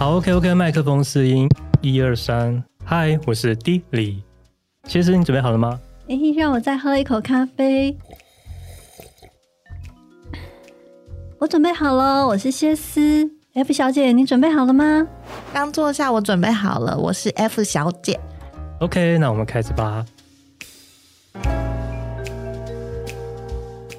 [0.00, 1.46] 好，OK OK，麦克风试音，
[1.82, 4.22] 一二三，嗨，我是 D 李，
[4.84, 5.78] 谢师，你准备好了吗？
[6.08, 7.94] 哎，让我再喝一口咖啡。
[11.38, 13.30] 我准备好了，我是谢思。
[13.52, 15.06] F 小姐，你准备好了吗？
[15.52, 18.18] 刚坐下，我准备好了，我是 F 小姐。
[18.78, 20.06] OK，那我们开始吧。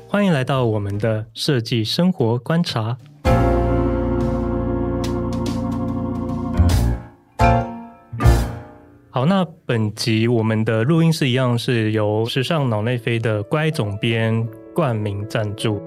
[0.08, 2.98] 欢迎来到我们的设计生活观察。
[9.14, 15.82] 好，那本集我们的录音室一样是由时尚脑内飞的乖总编冠名赞助。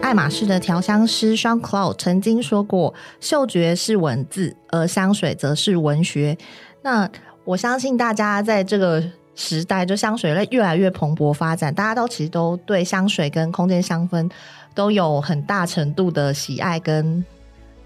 [0.00, 6.38] 爱马仕的调香师 Jean Claude 曾经说过：“嗅觉是文字，而香水则是文学。”
[6.82, 7.10] 那
[7.42, 9.02] 我相信大家在这个。
[9.34, 14.30] 时代就香水类越来越蓬勃发展，大家都其实都对香水跟空间香氛
[14.74, 17.24] 都有很大程度的喜爱跟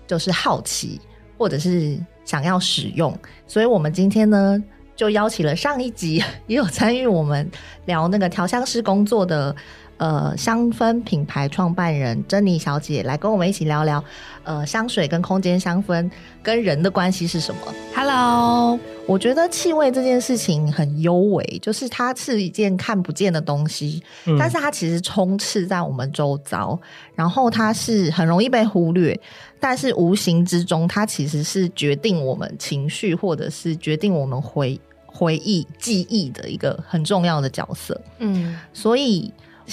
[0.07, 1.01] 就是好奇，
[1.39, 3.17] 或者是想要使用。
[3.47, 4.63] 所以我们今天呢，
[4.95, 7.51] 就邀请了上一集也有参与我们
[7.85, 9.55] 聊那个调香师工作的。
[9.99, 14.03] 呃，香氛品牌创办人珍妮小姐来跟我们一起聊聊，
[14.45, 16.11] 呃，香水跟空间香氛
[16.43, 17.61] 跟人的关系是什么
[17.95, 26.79] ？Hello，我觉得气味这件事情很幽微，就是它是一件看不见的东西，嗯、但是它其实充斥在我们周遭，
[27.15, 29.19] 然后它是很容易被忽略，
[29.59, 37.99] 但是无形之中，它其实是决定我们情绪或者是决定我们回回忆记忆的一个很重要的角色。
[38.19, 39.33] 嗯，所以。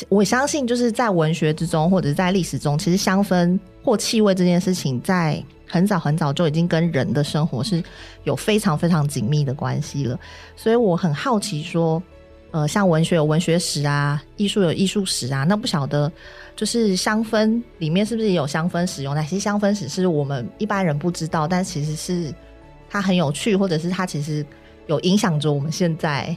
[0.10, 7.84] 我相信，就是在文学之中，或者在历史中，其实香氛或气味这件事情，在很早很早就已经跟人的生活是
[8.24, 10.20] 有非常非常紧密的关系了。
[10.56, 12.02] 所以我很好奇，说，
[12.52, 16.12] 呃，像文学有文学史啊，艺术有艺术史啊，那不晓得
[16.56, 19.14] 就是香氛里面是不是也有香氛使用？
[19.14, 22.34] 哪些香氛史是我们一般人不知道，但其实是
[22.90, 24.44] 它很有趣，或者是它其实
[24.88, 26.36] 有影响着我们现在。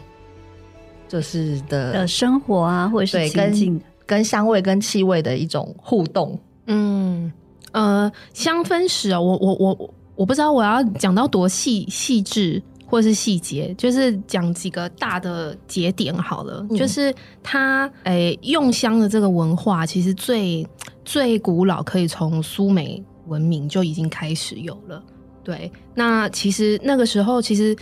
[1.08, 6.38] 就是的，的生活啊，或者是跟跟香味跟气味的一种互动。
[6.66, 7.32] 嗯，
[7.72, 16.66] 呃，香氛史啊，我我我我不知道我要讲到多细细致或是细节，就是讲几个大的节点好了。
[16.70, 20.66] 嗯、就是它诶、欸、用香的这个文化，其实最
[21.04, 25.02] 最古老，可以从苏美文明就已经开始有了。
[25.44, 27.76] 对，那其实那个时候其实。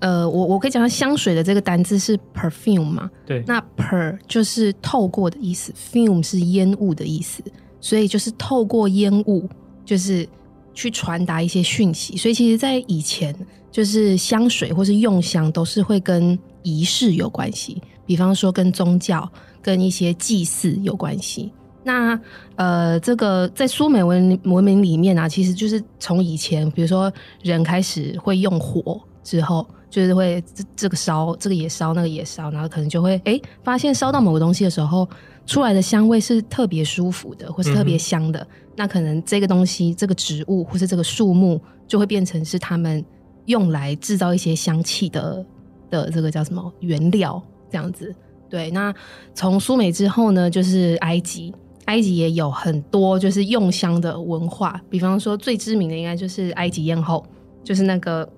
[0.00, 3.10] 呃，我我可以讲到香水的这个单字是 perfume 嘛？
[3.26, 7.42] 对，那 per 就是透过的意思，fume 是烟雾的意思，
[7.80, 9.48] 所以就是透过烟雾，
[9.84, 10.28] 就是
[10.72, 12.16] 去传达一些讯息。
[12.16, 13.34] 所以其实，在以前，
[13.72, 19.28] 就是香水或是用香都是会跟仪式有关系，比方说跟宗教、
[19.60, 21.52] 跟一些祭祀有关系。
[21.82, 22.16] 那
[22.54, 29.66] 呃，这个在苏美文文明里面啊，其实就是从以前，比如说人开始会用火之后。
[29.90, 35.08] 就是会这这个烧，这个也烧，那个也烧，然后可能就会哎、发现烧到某个东西的时候，
[35.46, 38.46] 出来的香味是特别舒服的，或是特别香的。
[38.76, 43.04] 那可能这个东西，这个植物或是这个树木，就会变成是他们
[43.46, 45.44] 用来制造一些香气的
[45.90, 48.14] 的这个叫什么原料这样子。
[48.50, 48.94] 对，那
[49.34, 51.52] 从苏美之后呢，就是埃及，
[51.86, 57.26] 埃及也有很多就是用香的文化，比方说最知名的应该就是埃及艳后，
[57.64, 58.28] 就是那个。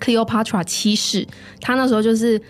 [0.00, 1.26] Cleopatra 七世，
[1.60, 2.40] 他那时候就是，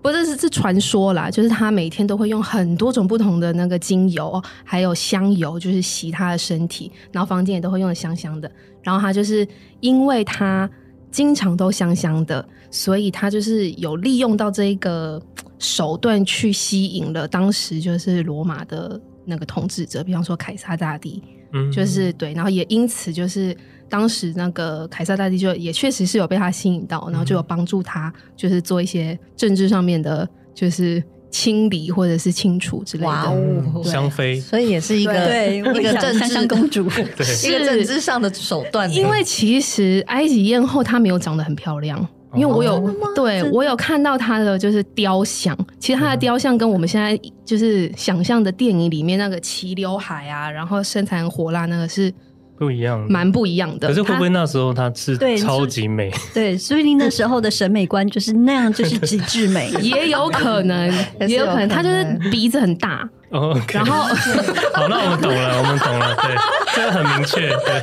[0.00, 8.50] 不是是是传说啦，就是他每天都会用很多种不同的那个精油，还有香油，就是洗他的身体，然后房间也都会用的香香的。
[8.82, 9.46] 然后他就是
[9.80, 10.68] 因为他
[11.10, 15.20] 经常都香香的，所以他就是有利用到这一个
[15.58, 21.22] 手段去吸引了当时就是罗马的那个统治者，比方说凯撒大帝，
[21.52, 23.56] 嗯，就是对，然后也因此就是。
[23.94, 31.00] 当时那个凯撒大帝就也确实是有被他吸引到，然后就有帮助他，就是做一些政治上面的，就是
[31.30, 33.08] 清理或者是清除之类的。
[33.08, 33.32] 哇
[33.72, 36.86] 哦，香妃，所以也是一个对一个政治公主，
[37.46, 38.92] 一个政治上的手段。
[38.92, 42.04] 因为其实埃及艳后她没有长得很漂亮，
[42.34, 52.12] 因为我有、哦、对我有看到她的就是雕像，其实她的雕像跟我们现在就是想象的电影里面那个齐刘海啊，然后身材很火辣那个是。
[52.56, 53.88] 不一样，蛮不一样的。
[53.88, 56.10] 可是会不会那时候他是超级美？
[56.32, 60.92] 对，所以你那时候的审美观就是那样，就是极致美， 也有可能，
[61.28, 63.08] 也有可能，他就是鼻子很大。
[63.30, 63.74] 哦，okay.
[63.74, 64.02] 然后
[64.74, 66.36] 好，那我们懂了，我们懂了，对，
[66.76, 67.82] 这个很明确，对。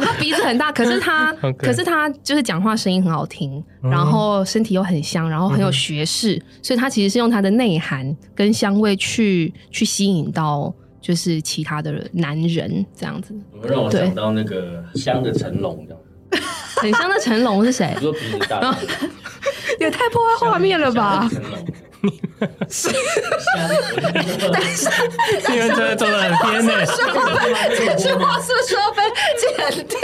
[0.00, 1.56] 他鼻子很大，可是他，Okay.
[1.56, 13.34] 可是他就是讲话声音很好听，然后身体又很香，然后很有学识，嗯、所以他其实是用他的内涵跟香味去去吸引到就是其他的男人这样子。
[13.62, 16.00] 让我想到那个香的成龙这样。
[16.76, 17.92] 很香的成龙是谁？
[17.96, 18.74] 你说鼻子大，
[19.80, 21.28] 也太破坏画面了吧！
[22.70, 22.88] 是，
[24.50, 24.88] 但是
[25.50, 26.72] 你们真的走得很偏呢。
[27.76, 29.02] 这句话是不是要被
[29.36, 29.98] 剪掉？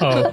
[0.00, 0.32] 好，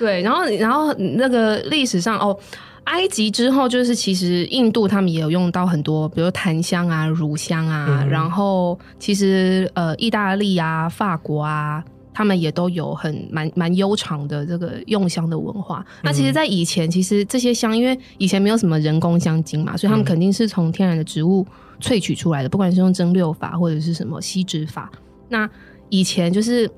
[0.00, 2.36] 对，然后，然后那个历史上哦，
[2.84, 11.84] 埃及之后就是其实印度他们也有用到很多，比如檀香啊、乳香啊，嗯、然后其实呃，意大利啊、法国啊。
[12.12, 15.78] 他们也都有很蛮蛮悠长的这个用香的文化。
[15.78, 21.46] 嗯、那其实，在以前，其实这些香，因为以前没有什么人工香精嘛，所以他们肯定是从天然的植物
[21.80, 24.90] 萃取出来的，不管是用蒸馏法或者是什么吸脂法。
[25.28, 25.48] 那
[25.88, 26.68] 以前就是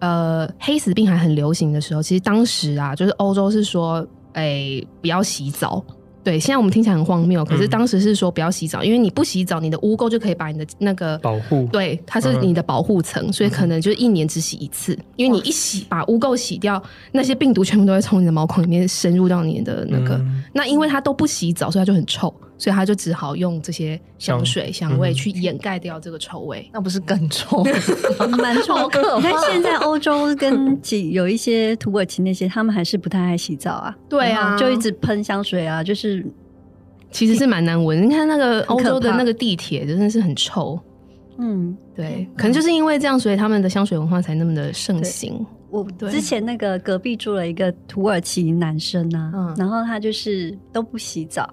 [0.00, 4.04] 呃黑死病还很流行的时候，其实当时啊，就是欧洲是说，
[4.36, 5.84] 哎、欸，不要洗澡。
[6.22, 22.34] 对，现在我们听起来很荒谬，可是当时是说不要洗澡，嗯、因为你不洗澡，你的污垢就可以把你的那个保护，对，它是你的保护层，嗯、所以可能就是一年只洗一次，嗯、因为你一洗把污垢洗掉，那些病毒全部都会从你的毛孔里面深入到你的那个，嗯、那因为它都不洗澡，所以它就很臭。
[22.58, 27.62] 所以他就只好用这些香水香味去掩盖掉这个臭味，嗯、那不是更臭？
[28.38, 28.74] 蛮臭。
[29.16, 33.96] 你看现在欧洲跟几有一些土耳其那些，他们还是不太爱洗澡啊。
[34.08, 36.24] 对啊，就一直喷香水啊，就是
[37.10, 38.08] 其实是蛮难闻。
[38.08, 40.78] 你看那个欧洲的那个地铁，真的是很臭。
[41.38, 45.44] 嗯，对，可能就是因为这样，所以他们的香水文化才那么的盛行。
[45.68, 51.52] 我之前那个隔壁住了一个土耳其男生啊，嗯、然后他就是都不洗澡。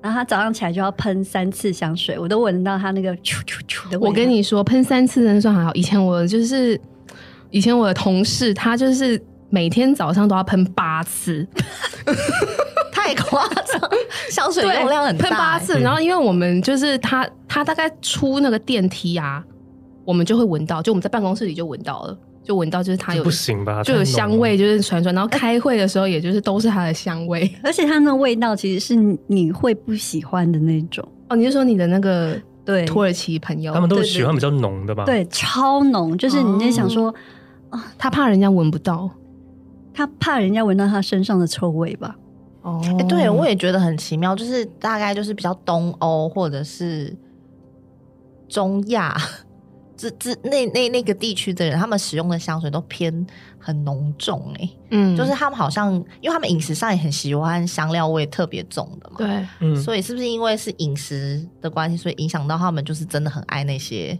[0.00, 4.08] 然后他早上起来就要喷三次香水，我都闻到他那个啾啾啾的味道。
[4.08, 5.74] 我跟你说，喷三次真的算还好。
[5.74, 6.80] 以前我就是，
[7.50, 11.46] 以前我的同事，他就是每天早上都要喷八次
[12.92, 13.90] 太夸张，
[14.30, 15.78] 香水用量很大，喷八次。
[15.80, 19.42] 然后因为我们就是他，他大概出那个电梯啊，
[20.04, 22.18] 我们就会闻到，就我们在办公室里就闻到了。
[22.48, 25.14] 就闻到就是它有不行吧，就有香味，就是传传。
[25.14, 31.06] 然后开会的时候，也就是都是它的香味，而且它那味道其实是你会不喜欢的那种。
[31.28, 35.04] 哦，你是说你的那个对土耳其朋友，他们都喜欢比较浓的吧？
[35.04, 37.14] 对，超浓，就是你在想说
[37.68, 39.10] 啊，他怕人家闻不到，
[39.92, 42.16] 他怕人家闻到他身上的臭味吧？
[42.62, 47.14] 哦，哎，对，我也觉得很奇妙，就是大概就是比较东欧或者是
[48.48, 49.14] 中亚。
[49.98, 53.26] 这这那那那个地区的人，他们使用的香水都偏
[53.58, 64.16] 很浓重哎、欸，嗯，就是他们好像，因为他们饮食上也很喜欢香料味特别重的嘛，对，嗯，所以是不是因为是饮食的关系，所以影响到他们就是真的很爱那些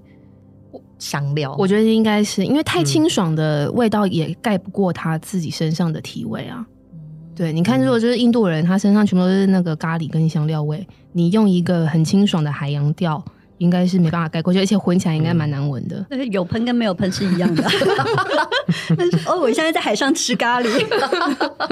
[0.98, 1.54] 香料？
[1.56, 6.66] 我觉得应该是因为太清爽的味道也盖不过他自己身上的体味啊。
[6.92, 6.98] 嗯、
[7.36, 13.24] 对，你看，如果就是印度人，他身上全部都是那个咖喱跟香料味，你用一个很清爽的海洋调。
[13.58, 16.04] 应该是没办法概括，就，而且闻起来应该蛮难闻的。
[16.10, 17.64] 嗯、有喷跟没有喷是一样的。
[19.26, 20.86] 哦，我现在在海上吃咖喱。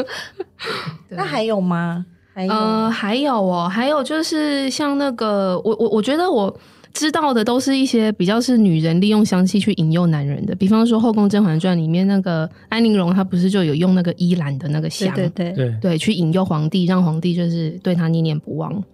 [1.08, 2.04] 那还有吗？
[2.34, 6.54] 还有呃，还有哦，还有就是像那个，我我我觉得我
[6.92, 18.84] 知道的都是一些比较是女人利用香气去引诱男人的，比方说《后宫甄嬛传》里面那个安陵容，她不是就有用那个依兰的那个香，对对对，对，对去引诱皇帝，让皇帝就是对她念念不忘。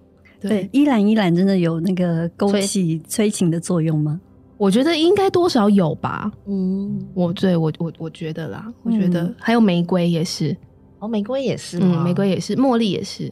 [0.49, 4.21] 对，依兰依兰真的有那个勾起催情的作用吗？
[4.59, 6.31] 我觉得应该多少有吧。
[6.47, 10.57] 嗯，我对我我我觉得啦，我觉得还有玫瑰也是。
[11.01, 13.29] 哦，玫瑰也是，嗯，玫瑰也是，茉莉也是。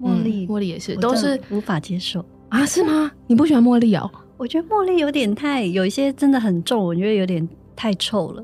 [0.00, 2.66] 茉莉，茉莉也是，都是无法接受啊？
[2.66, 3.10] 是吗？
[3.28, 4.10] 你不喜欢茉莉哦？
[4.36, 8.42] 我觉得茉莉有点太，有一些真的很重，我觉得有点太臭了。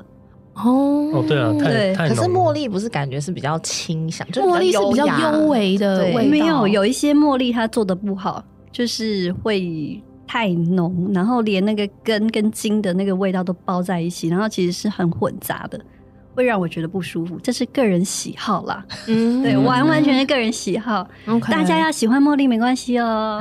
[0.64, 6.30] 哦哦，对啊，对，可是茉莉不是感觉是比较清香，茉莉是比较幽微的味道。
[6.30, 15.80] 没有，有一些茉莉它做的不好，就是会太浓，然后连那个根跟茎的那个味道都包在一起，然后其实是很混杂的，
[16.34, 17.38] 会让我觉得不舒服。
[17.42, 21.06] 这是个人喜好啦，嗯，对，完完全是个人喜好。
[21.48, 23.40] 大家要喜欢茉莉没关系哦。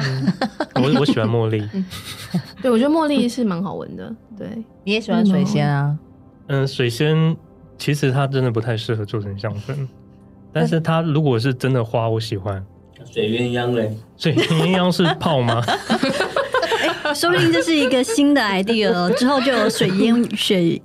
[0.75, 1.63] 我我喜欢茉莉，
[2.61, 4.15] 对，我觉得茉莉是蛮好闻的。
[4.37, 4.47] 对，
[4.83, 5.89] 你也喜欢水仙啊？
[5.91, 5.99] 嗯，
[6.67, 7.35] 水仙
[7.77, 9.87] 其实它真的不太适合做成香氛，
[10.51, 12.63] 但是它如果是真的花，我喜欢。
[13.11, 13.95] 水鸳鸯嘞？
[14.17, 15.61] 水鸳鸯是泡吗？
[17.15, 20.81] 说不定这是一个新的 idea 哦，之后就有水烟 水。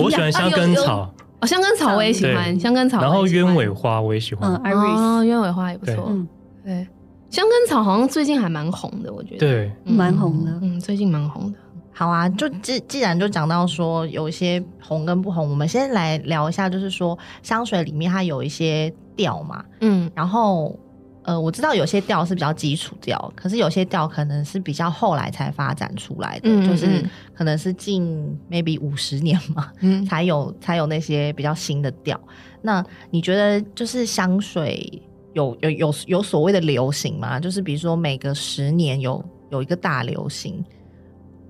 [0.00, 3.00] 我喜欢香根草，哦，香根草我也喜欢，香根草。
[3.00, 6.06] 然后鸢尾花我也喜欢，嗯哦，鸢尾花也不错。
[6.08, 6.26] 嗯，
[6.64, 6.86] 对，
[7.30, 9.38] 香根草好像最近还蛮红的，我觉得。
[9.38, 10.52] 对，蛮红的。
[10.62, 11.58] 嗯，最近蛮红的。
[11.98, 20.78] 好啊，就既既然就讲到说有一些红跟不红，我们先来聊一下，就是说香水里面它有一些调嘛，嗯，然后
[21.22, 32.20] 呃，我知道有些调是比较基础调，可是有些调可能是比较后来才发展出来的，嗯嗯嗯，就是可能是近 maybe 五十年嘛，嗯， 才有才有那些比较新的调。
[32.60, 37.40] 那你觉得就是香水有有有有所谓的流行吗？
[37.40, 40.62] 就是比如说每个十年有有一个大流行。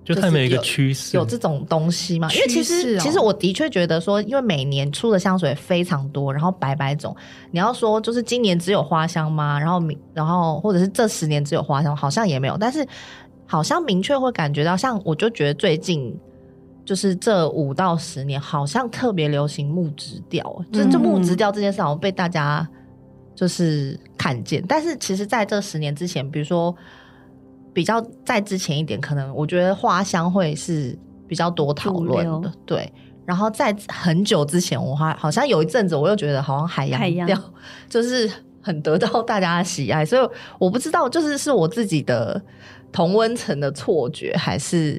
[0.06, 2.28] 就他们有一个趋势，有这种东西吗？
[2.32, 7.14] 因为其实，其实我的确觉得说，因为每年出的香水非常多，然后百百种。
[7.50, 9.58] 你要说就是今年只有花香吗？
[9.58, 12.56] 然后明，然后或者是这十年只有花香，好像也没有。
[12.56, 12.86] 但是
[13.46, 16.16] 好像明确会感觉到，像我就觉得最近
[16.84, 20.64] 就是这五到十年，好像特别流行木质调。
[20.72, 22.64] 就就木质调这件事，好像被大家
[23.34, 24.64] 就是看见。
[24.68, 26.72] 但是其实在这十年之前，比如说。
[27.76, 32.90] 比较在之前一点，可能我觉得花香会是比较多讨论的，对。
[33.26, 37.38] 然后在很久之前，我还好像有一阵子，我又觉得好像海洋调
[37.86, 38.30] 就是
[38.62, 40.26] 很得到大家的喜爱，所以
[40.58, 42.40] 我不知道，就是是我自己的
[42.90, 44.94] 同温层的错觉，还是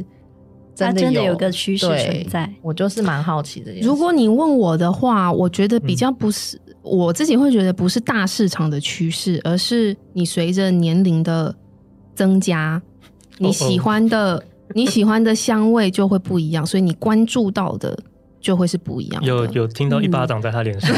[0.75, 2.47] 真的有，真的有个趋势存在。
[2.61, 3.73] 我就是蛮好奇的。
[3.81, 11.55] 如果你问我的话，我觉得比较不是、嗯、我自己会觉得不是大市场的趋势，而是你随着年龄的。
[12.17, 12.81] 增加
[13.37, 14.43] 你喜欢的，oh, oh.
[14.73, 17.95] 你喜欢的香味就会不一样，所以你关注到的
[18.41, 19.23] 就会是不一样。
[19.23, 20.89] 有有听到一巴掌在他脸上，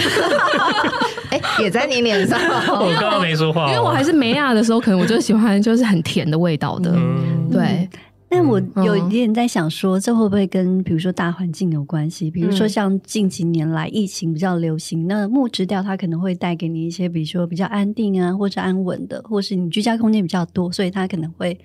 [1.29, 2.39] 哎、也在你脸上。
[2.79, 7.87] 我刚刚没说话，因为我还是梅亚的时候，可能我就喜欢就是很甜的味道的，嗯、对。
[8.29, 12.29] 但我有一点在想说，这会不会跟比如说大环境有关系？
[12.29, 21.59] 比如说像近几年来疫情比较流行，那木质调它可能会带给你一些，比如说比较安定啊，或者安稳的，或是你居家空间比较多，所以它可能会。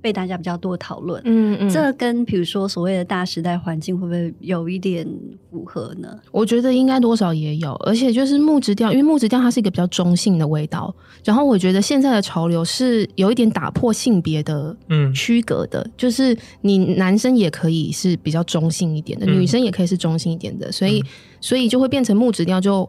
[0.00, 5.06] 被大家比较多讨论，嗯嗯，这跟比如说所谓的大时代环境会不会有一点
[5.50, 6.08] 符合呢？
[6.32, 10.94] 我觉得应该多少也有，而且就是木质调，因为木质调它是一个比较中性的味道。
[11.24, 21.06] 然后我觉得现在的潮流是有一点打破性别的嗯区隔的，嗯，就是你男生也可以是比较中性一点的，嗯，女生也可以是中性一点的，所以，嗯，
[21.40, 22.88] 所以就会变成木质调就。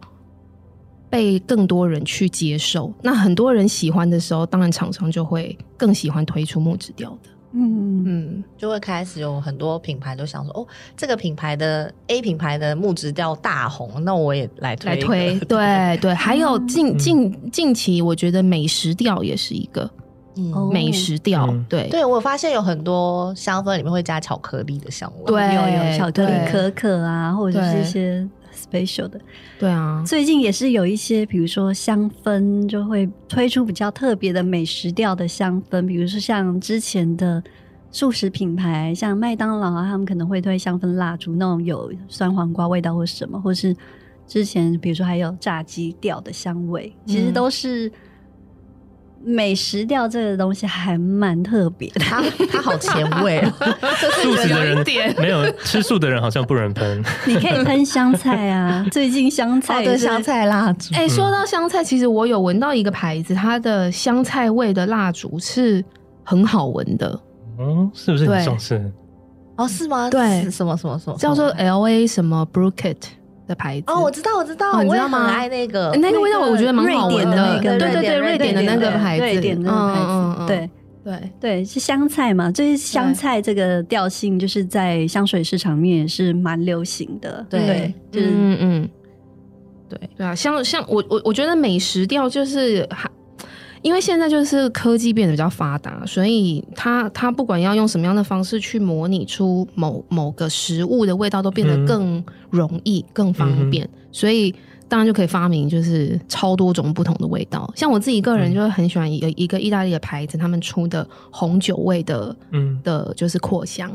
[1.12, 8.03] 被更多人去接受，那很多人喜欢的时候，当然厂商就会更喜欢推出木质调的，嗯。
[8.03, 10.65] 嗯，就会开始有很多品牌都想说，哦，
[10.96, 16.13] 这个品牌的 A 品牌的木质调大红，那我也来推来推， 对对。
[16.13, 19.91] 还有近近近期，我觉得美食调也是一个，
[20.38, 21.89] 嗯，美食调，嗯、对。
[21.89, 22.06] 对。
[22.06, 28.25] 我发现有很多香氛里面会加巧克力的香味，对，有有巧克力可可啊，或者是一些。
[28.72, 29.20] Special 的，
[29.60, 37.44] 对啊，最近也是有一些，比如说香氛就会推出比较特别的美食调的香氛，比如说像之前的
[37.92, 43.75] 素食品牌，像麦当劳啊，他们可能会推香氛蜡烛，那种有酸黄瓜味道或什么，或是
[44.25, 47.88] 之前比如说还有炸鸡调的香味，其实都是。
[47.88, 47.92] 嗯
[49.24, 53.56] 美食调这个东西还蛮特别的，它它好前卫啊！
[54.22, 54.84] 素食的人
[55.18, 57.04] 没有吃素的人好像不能喷。
[57.25, 60.94] 你可以喷香菜啊， 最近香菜的香菜蜡烛。
[60.96, 65.84] 哎、欸，说到香菜，其实我有闻到一个牌子，它的香菜味的蜡烛是
[66.24, 67.20] 很好闻的。
[67.60, 68.92] 嗯，是不是很重视？
[69.58, 70.10] 哦，是吗？
[70.10, 72.98] 对，什么什么什么叫做 L A 什么 Bruket。
[73.48, 75.27] 的牌子哦，我知道，我知道，哦、你知道吗？
[75.27, 77.36] 爱那个那个味道，我觉得蛮好闻的。
[77.36, 80.69] 那个，对对对，瑞典的那个牌子，瑞典的那个牌子，对
[81.03, 82.51] 对对，是香菜嘛？
[82.51, 87.45] 就是香菜这个调性，就是在香水市场面也是蛮流行的。
[87.50, 88.89] 对，对就是嗯嗯，
[89.89, 93.10] 对对啊，像像我我我觉得美食调就是还。
[93.81, 104.53] 因为现在就是科技变得比较发达，所以它它不管要用什么样的方式去模拟出某某个食物的味道，都变得更容易、嗯、更方便，所以
[104.88, 107.71] 当然就可以发明就是超多种不同的味道。
[107.75, 112.79] 像我自己个人就会很喜欢一个一个意大利的牌子，他们出的红酒味的，嗯。
[112.83, 113.89] 的，就是扩香。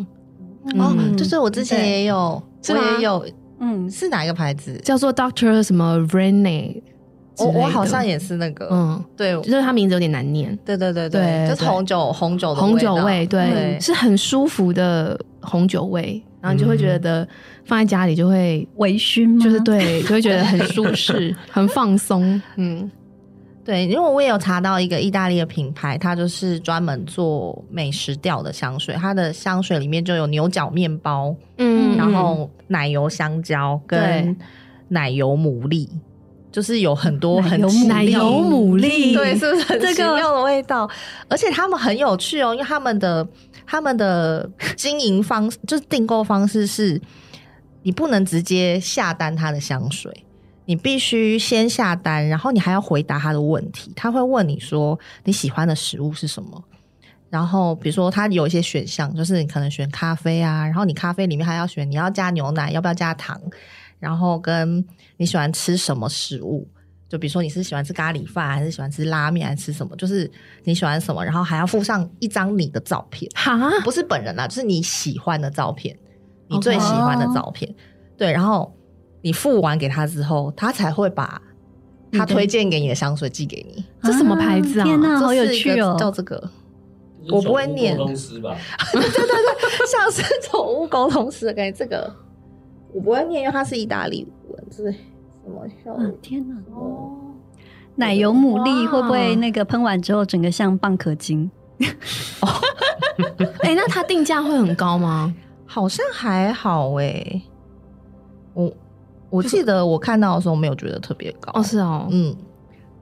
[0.77, 3.25] 哦，就是我之前也有，我也有，
[3.61, 4.77] 嗯，是哪一个牌子？
[4.83, 6.83] 叫做 Doctor 什么 Vreni
[7.39, 17.27] 我我好像也是那个，嗯，对，就是它名字有点难念，对对对对，就是红酒红酒的红酒味，对，是很舒服的红酒味，然后你就会觉得
[17.65, 22.91] 放在家里就会微醺，就是对，就会觉得很舒适， 很放松，嗯，
[23.65, 34.37] 对，因为我也有查到一个意大利的品牌，它就是专门做美食调的香水，它的香水里面就有牛角面包，嗯，然后奶油香蕉跟
[34.89, 35.89] 奶油牡蛎，
[36.57, 40.87] 就是有很多很奶油牡蛎，对，是不是很奇妙的味道？
[40.87, 43.29] 这个、而且他们很有趣哦，因为他们的
[43.67, 46.99] 他们的经营方式就是订购方式是，
[47.83, 50.25] 你不能直接下单他的香水。
[50.65, 53.93] 你必须先下单，然后你还要回答他的问题。
[53.95, 56.65] 他会问你说你喜欢的食物是什么，
[57.29, 63.39] 然后比如说他有一些选项，就是你可能选咖啡啊，然后你咖啡里面还要选你要加牛奶，要不要加糖，
[63.99, 64.85] 然后跟
[65.17, 66.69] 你喜欢吃什么食物，
[67.09, 70.31] 就比如说你是喜欢吃咖喱饭，还是喜欢吃拉面，还是吃什么，就是
[70.65, 75.97] 你喜欢什么，然后还要附上一张你的照片，哈，不是本人啦，就是你喜欢的照片，
[76.49, 77.75] 你最喜欢的照片.
[78.17, 78.73] 对，然后。
[79.23, 81.43] 你付完给他之后，他才会把
[82.13, 83.85] 他推荐给你的香水寄给你。
[84.01, 84.85] 这什么牌子啊？
[84.85, 85.97] 天哪，好有趣哦！
[85.99, 86.49] 叫这个，
[87.31, 87.97] 我不会念。
[87.97, 88.57] 宠物沟通师吧？
[88.93, 91.77] 对对对，像是宠物沟通师的感觉。
[91.77, 92.15] 这个
[92.97, 94.91] 我不会念，因为它是意大利文字。
[94.91, 95.97] 什么效？
[96.23, 96.57] 天哪！
[96.75, 97.13] 哦，
[97.95, 101.51] 奶油牡蛎会不会那个喷完之后，整个像蚌壳精？
[102.41, 102.49] 哦，
[103.61, 105.35] 哎，那它定价会很高吗？
[105.67, 107.43] 好像还好哎，
[108.55, 108.73] 我。
[109.29, 112.35] 我记得我看到的时候没有觉得特别高哦，是哦，嗯，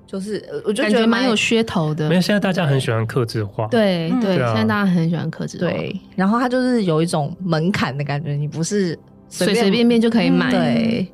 [0.06, 2.08] 就是我就觉得蛮有噱头的。
[2.08, 5.70] 没有，现在大家很喜欢克制化，对对，现在大家很喜欢克制化。
[5.70, 8.98] 对，然后它就是有一种门槛的感觉，你不是
[9.34, 10.50] 随随便便就可以买。
[10.50, 11.06] 对，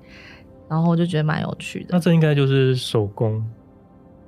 [0.69, 1.87] 然后我就觉得蛮有趣的。
[1.91, 3.43] 那这应该就是手工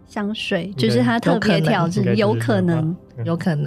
[0.07, 3.67] 香水，就是它特别调制，有可能，有可能。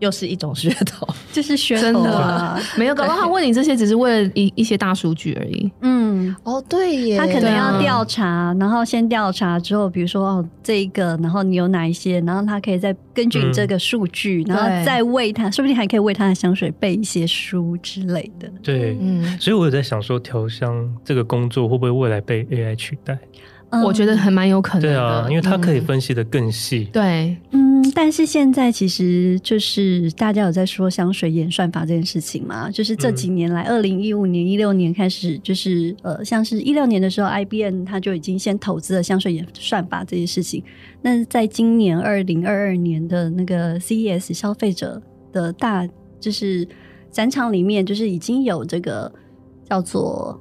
[0.00, 2.60] 又是一种噱头， 就是噱头啊！
[2.76, 5.70] 没有，搞不好他问你这些只是为了一一些大数据而已。
[5.82, 18.50] 嗯，哦，对耶，他可能要调查，然后先调查之后，比如说哦这一个，然后你有哪一些，然后他可以再根据你这个数据，然后再为他，说不定还可以为他的香水备一些书之类的。
[18.62, 23.18] 对，嗯，所以我有在想说，调香这个工作会不会未来被 AI 取代？
[23.70, 26.88] 我觉得还蛮有可能的，对啊，因为它可以分析的更细。
[26.88, 26.92] 嗯。
[26.92, 40.62] 对，嗯，但是现在其实就是大家有在说香水演算法这件事情嘛，就是这几年来，二零一五年、一六年开始，就是呃，像是一六年的时候，IBM 它就已经先投资了香水演算法这件事情。
[41.00, 45.00] 那在今年二零二二年的那个 CES 消费者
[45.32, 46.66] 的大就是
[47.10, 49.12] 展场里面，就是已经有这个
[49.68, 50.40] 叫做。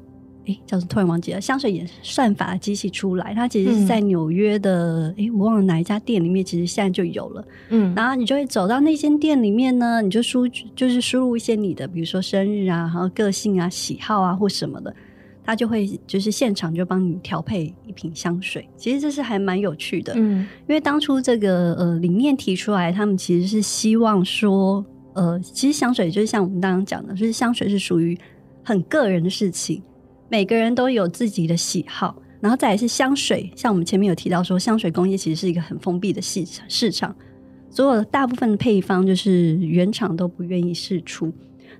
[0.49, 7.45] 哎，叫做突然忘记了香水演算法机器出来，它其实是在纽约的，哎、嗯，我忘了哪一家店里面，其实现在就有了。
[7.69, 14.93] 嗯，然后你就会走到那间店里面呢，你就输就是输入一些你的，比如说生日啊，然后个性啊、喜好啊或什么的，
[15.43, 18.67] 它就会就是现场就帮你调配一瓶香水。
[18.75, 24.83] 其实这是还蛮有趣的，嗯，因为当初这个呃理念提出来，他们其实是希望说，
[25.13, 28.17] 呃，其实香水就是像我们刚刚讲的，就是香水是属于
[28.63, 29.81] 很个人的事情。
[30.30, 33.52] 每个人都有自己的喜好，然后再来是香水。
[33.56, 37.15] 像我们前面有提到说，香水工业其实是一个很封闭的市市场，
[37.70, 41.34] 所有大部分的配方就是原厂都不愿意释出。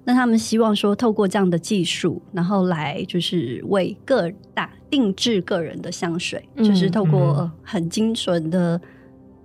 [0.04, 8.82] 那他们希望说，透过这样的技术，然后来就是为个大定制个人的香水，嗯、就是透过、呃、很精准的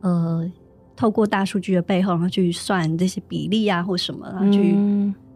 [0.01, 0.51] 呃，
[0.97, 4.75] 透过大数据的背后，然后去算这些比例啊或什么，然后去。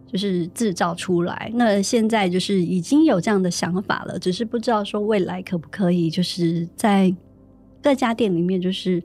[0.09, 7.15] 嗯就是制造出来，那现在就是已经有这样的想法了，只是不知道说未来可不可以，就是在
[7.83, 9.03] 各家店里面就是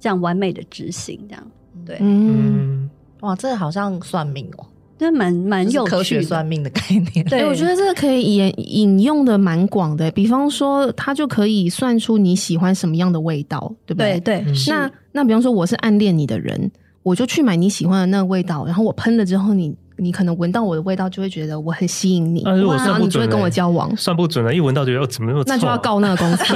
[0.00, 1.50] 这样完美的执行，这样。
[1.84, 4.66] 对，嗯，哇，这个好像算命哦，
[4.98, 6.82] 对，蛮蛮有科学算命的概
[7.14, 14.18] 念，对，我觉得这个可以引引用的蛮广的，比方说，它就可以算出你喜欢什么样的味道，对不对？
[14.18, 16.68] 对，对，那那比方说，我是暗恋你的人，
[17.04, 19.72] 我就去买你喜欢的那个味道，然后我喷了之后你。
[19.98, 22.54] 你可能闻到我的味道，就会觉得我很吸引你，然
[22.94, 23.94] 后你就会跟我交往。
[23.96, 26.54] 算不准了，一闻到就觉得怎么那么臭，那就要告那个公司。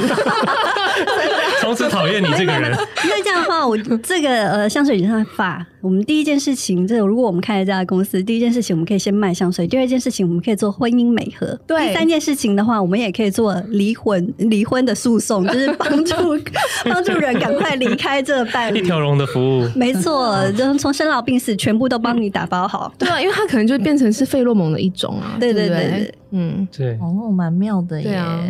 [1.60, 2.70] 从此讨厌你这个人。
[3.04, 16.14] 那这样的话，我这个呃香水演算法，我们第一件事情，这如果我们开了这家公司，第一件事情我们可以先卖香水；第二件事情我们可以做婚姻美和；对，第三件事情的话，我们也可以做离婚离婚的诉讼，就是帮助
[16.84, 18.78] 帮助人赶快离开这个伴侣。
[18.78, 22.92] 一条龙的服务，没错，就是从生老病死全部都帮你打包好。
[22.98, 25.36] 对啊，因为它可能就变成是费洛蒙的一种啊。
[25.40, 28.08] 对对对对，嗯，对，哦，蛮妙的耶。
[28.08, 28.40] 对啊。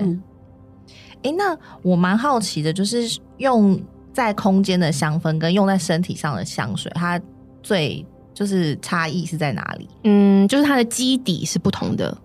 [1.22, 3.80] 哎，那我蛮好奇的，就是用
[4.12, 7.20] 在空间的香氛跟用在身体上的香水，它
[7.62, 9.88] 最就是差异是在哪里？
[10.04, 12.16] 嗯，就是它的基底是不同的。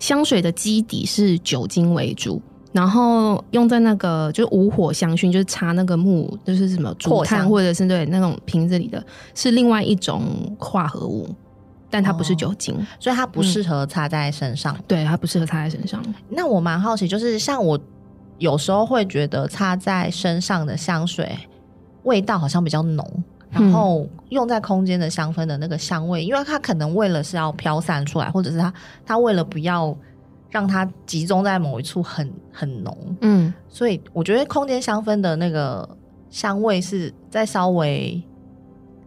[0.00, 2.40] 香水的基底是酒精为主，
[2.72, 11.28] 然后用在那个就是无火香薰，就是插那个木，就是什么竹炭或者是对那种瓶子里的，是另外一种化合物，
[11.90, 14.72] 但它不是酒精，哦、所以它不适合擦在身上。
[14.76, 16.00] 嗯、对，它不适合擦在身上。
[16.28, 17.76] 那我蛮好奇，就是像我
[18.38, 21.36] 有时候会觉得擦在身上的香水
[22.04, 23.24] 味道好像比较浓。
[23.50, 28.70] 然后用在空间的香氛的那个香味，因为它可能为了是要飘散出来，或者是它
[29.06, 29.96] 它为了不要
[30.50, 35.88] 让它集中在某一处很很浓，嗯，所以我觉得空间香氛的那个
[36.28, 38.22] 香味是在稍微。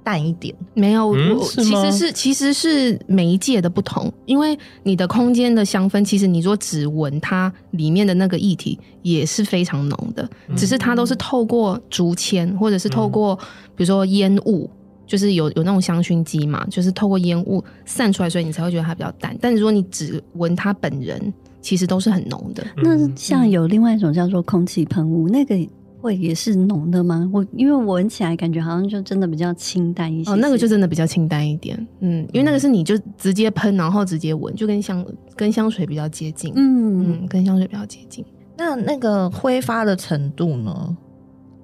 [0.03, 13.35] 淡一点，没有，嗯、其实是其实是媒介的不同，因为你的空间的香氛，其实你说只闻它里面的那个液体也是非常浓的，嗯、只是它都是透过竹签或者是透过
[13.75, 14.69] 比如说烟雾，
[15.05, 19.37] 就是有有那种香薰机嘛，就是透过烟雾散出来，所以你才会觉得它比较淡。
[19.39, 22.65] 但如果你只闻它本人，其实都是很浓的。
[22.77, 25.55] 那像有另外一种叫做空气喷雾，那个。
[26.01, 27.29] 会也是浓的吗？
[27.31, 30.31] 我因为我闻起来感觉好像就真的比较清淡一些。
[30.31, 31.87] 哦，那个就真的比较清淡一点。
[31.99, 36.51] 嗯，因为那个是你就直接喷，然后直接闻，就跟香跟香水比较接近。
[36.55, 38.25] 嗯嗯，跟香水比较接近。
[38.57, 40.97] 那那个挥发的程度呢？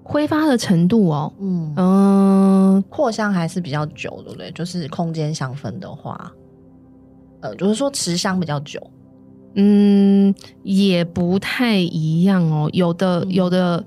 [0.03, 4.51] 挥发的程度哦，嗯嗯，呃、扩香还是比较久，对不对？
[4.51, 6.31] 就是空间香氛的话，
[7.41, 8.79] 呃，就是说持香比较久。
[9.55, 12.69] 嗯，也不太一样哦。
[12.71, 13.83] 有的有的。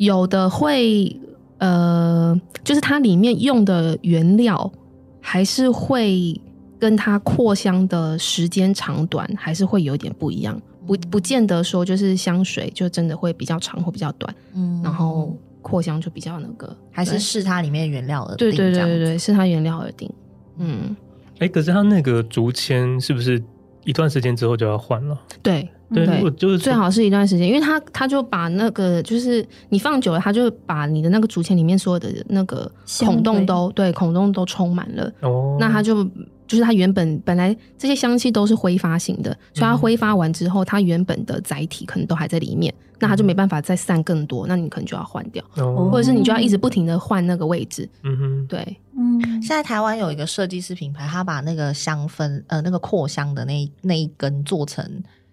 [0.00, 1.14] 有的会，
[1.58, 2.34] 呃，
[2.64, 4.72] 就是它里面用的原料，
[5.20, 6.40] 还是会
[6.78, 10.58] 跟它扩香的时间长短，还是会有点不一样。
[10.86, 18.48] 不，不见得说就是香水就真的会比较长或比较短，嗯，然后扩香就比较那个，还是视它里面原料而定。
[18.48, 20.10] 对对对对对，视它原料而定。
[20.56, 20.96] 嗯，
[21.34, 23.42] 哎、欸，可是它那个竹签是不是
[23.84, 25.20] 一段时间之后就要换了？
[25.42, 25.68] 对。
[25.92, 35.12] 对，对就是最好是一段时间，因为他他就把那个就是你放久了，他就把你的那个竹签里面所有的那个孔洞都对孔洞都充满了。
[35.20, 36.04] 哦，那他就
[36.46, 47.88] 就是他原本本来这些香气都是挥发型的，所以它挥发完之后，它原本的载体可能都还在里面，那它就没办法再散更多，那你可能就要换掉，哦、或者是你就要一直不停的换那个位置。
[48.02, 54.84] 嗯哼，对，嗯，现在台湾有一个设计师品牌，他把那个香氛呃那个扩香的那那一根做成。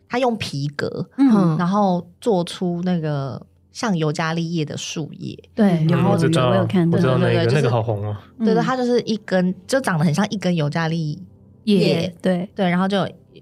[0.09, 3.41] 他用皮革，嗯，然后做出那个
[3.71, 11.21] 像尤加利叶的树叶，对，然后我有看到，对对对，那个好红哦，对对，它就是一根，就长得很像一根尤加利
[11.65, 12.49] 叶，对。
[12.55, 12.97] 对，然后就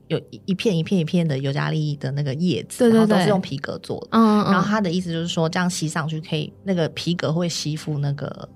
[0.07, 8.49] 有一片一片一片的尤加利的那个叶子，对对对，都是用皮革做的，嗯，然后他的意思就是说，这样吸上去可以，那个皮革会吸附那个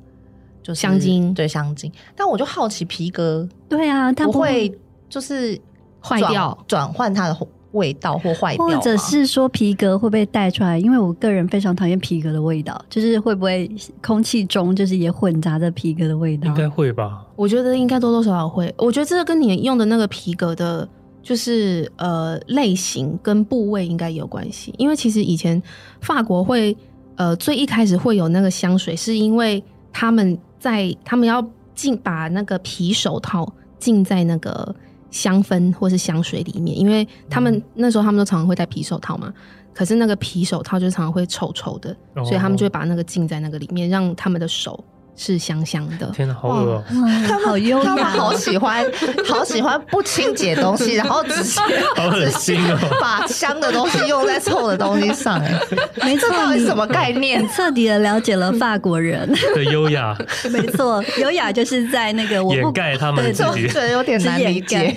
[0.62, 4.76] 就是香精，对香精，但我就好奇皮革，对啊，它不会
[5.08, 5.60] 就是
[6.04, 7.38] 坏掉，转换它的。
[7.71, 10.79] 味道或坏掉，或者是说皮革会不会带出来？
[10.79, 13.69] 因为我个人非常讨厌皮革的味道，就是会不会
[14.01, 16.47] 空气中就是也混杂着皮革的味道？
[16.47, 17.25] 应该会吧？
[17.36, 18.73] 我觉得应该多多少少会。
[18.77, 20.88] 我觉得这个跟你用的那个皮革的，
[21.21, 24.73] 就是呃类型跟部位应该有关系。
[24.77, 25.62] 因为其实以前
[26.01, 26.75] 法国会
[27.17, 34.75] 呃最一开始会有那个香水，是因为他们在他们要浸把那个皮手套浸在那个。
[35.12, 39.34] 香氛或是香水里面，因为他们那时候他们都常常会戴皮手套嘛，
[39.74, 44.84] 可是那个皮手套就常常会臭臭的，哦、所以他们就会把那个浸在那个里面，让他们的手
[45.21, 46.08] 是香香的。
[46.15, 46.84] 天哪，好恶、喔！
[47.45, 48.89] 好优雅，好喜欢，
[49.27, 51.60] 好喜欢不清洁东西， 然后直接
[51.97, 55.60] 好恶心哦，把香的东西用在臭的东西上，哎，
[56.01, 57.45] 没错，到底什么概念？
[57.49, 60.17] 彻底的了解了法国人的优雅。
[60.51, 64.95] 没错，优雅就是在那个我掩盖他们自己，对，有点难理解。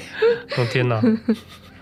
[0.56, 1.02] 我、哦、天哪！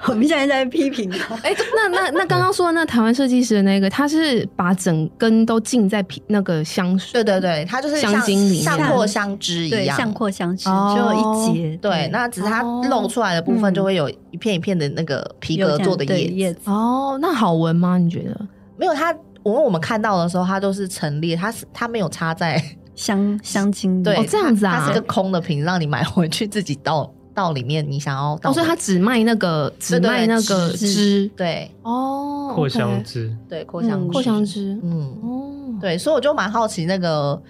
[0.08, 1.34] 我们现在在批评他。
[1.36, 11.76] 哎、欸，那那那刚刚说的那台湾设计师的那个，他是把整根都浸在皮那个香水，对对对，他就是香精里面，像扩香汁一样，像扩香汁，就有一节。
[11.76, 16.60] 对，那只是它露出来的部分就会有一片一片的那个皮革做的叶子。
[16.70, 17.98] 哦，那好闻吗？
[17.98, 18.40] 你觉得？
[18.78, 22.62] 没有，它我们我们看到的时候，它都是陈列，它是它没有插在
[22.94, 24.02] 香香精。
[24.02, 27.12] 对，哦、这样子啊，它是个空的瓶，让你买回去自己倒。
[27.40, 37.40] 到里面，你想要哦，所以他只卖那个，只卖那个汁，对，哦，扩香汁，对，扩香扩香汁，嗯，哦，对，所以我就蛮好奇那个，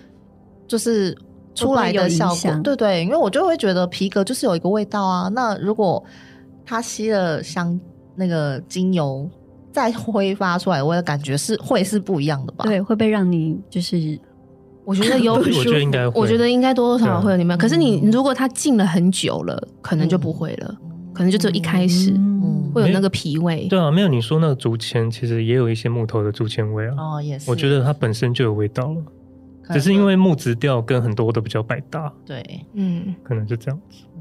[0.68, 1.16] 就是
[1.54, 6.02] 出来的效果，对对，因为我就会觉得皮革就是有一个味道啊，那如果
[6.64, 7.78] 它吸了香
[8.14, 9.28] 那个精油
[9.72, 12.64] 再挥发出来，我的感觉是会是不一样的吧？
[12.64, 14.18] 对，会不会让你就是？
[14.90, 17.56] 我觉得有， 我觉得应该，我觉得应该多多少少会有你们。
[17.56, 20.76] 可是你如果它浸了很久了，可能就不会了，
[21.14, 23.68] 可能就只有一开始嗯会有那个皮味。
[23.70, 26.94] 对啊，没有你说那个竹签，其实也有一些木头的竹签味啊。
[26.98, 27.48] 哦，也是。
[27.48, 29.02] 我觉得它本身就有味道了，
[29.72, 34.02] 只是因为木质调跟很多都比较百搭，对，嗯，可能就这样子。
[34.16, 34.20] 嗯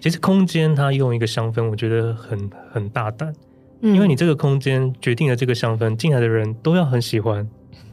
[0.00, 3.34] 其实空间它用一个香氛，我觉得很很大胆，
[3.82, 7.44] 嗯因为你这个空间决定了这个香氛，进来的人都要很喜欢，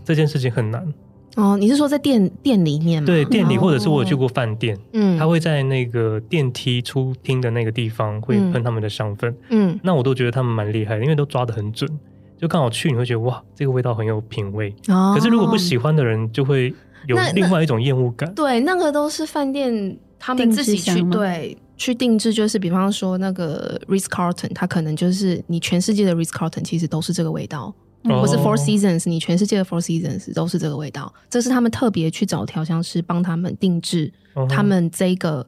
[0.04, 0.88] 这件事情很难。
[1.36, 3.06] 哦，你是说在店店里面吗？
[3.06, 3.62] 对，店里哦。
[3.62, 9.80] 或者是我有去过饭店，嗯，他会在那个电梯出厅的那个地方会喷他们的香氛，嗯。
[9.84, 11.90] 那我都觉得他们蛮厉害的，因为都抓的很准，
[12.38, 14.74] 就刚好去你会觉得哇，这个味道很有品味。
[14.88, 16.74] 哦，可是如果不喜欢的人，就会
[17.08, 18.34] 有另外一种厌恶感。
[18.34, 27.74] 对，那个都是饭店他们自己去对去定制，就是比方说那个 Ritz Carlton，它可能就是你全世界的 Ritz Carlton 其实都是这个味道，
[28.10, 35.48] 哦或是 Four Seasons，你全世界的 Four Seasons 都是这个味道，这是他们特别去找调香师帮他们定制哦他们这个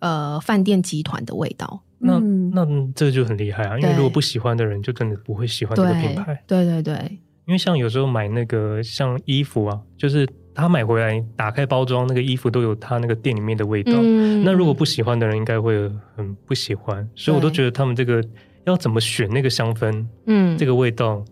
[0.00, 1.82] 呃饭店集团的味道。
[2.00, 6.42] 那嗯那这就很厉害啊，因为如果不喜欢的人，就真的不会喜欢这个品牌。
[6.46, 6.94] 对对对，
[7.46, 13.92] 因为像有时候买那个像衣服啊，就是他买回来打开包装，那个衣服都有他那个店里面的味道。
[13.96, 17.06] 嗯那如果不喜欢的人，应该会很不喜欢。
[17.16, 18.22] 所以我都觉得他们这个
[18.64, 21.24] 要怎么选那个香氛，嗯这个味道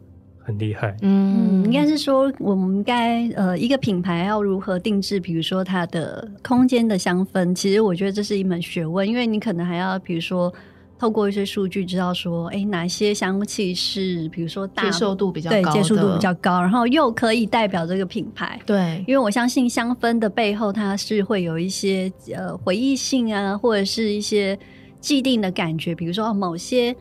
[0.46, 0.96] 很厉害。
[1.02, 10.52] 嗯，嗯应该是说我们该呃一个品牌要如何定制，比如说它的空间的香氛，其实我觉得这是一门学问，因为你可能还要比如说
[10.98, 18.58] 透过一些数据知道说，哎，哪些香气是比如说大接受度比较高对接受度比较高，然后又可以代表这个品牌。
[18.64, 24.58] 对，因为我相信香氛的背后，它是会有一些呃回忆性啊，或者是一些
[25.00, 26.96] 既定的感觉，比如说、哦、某些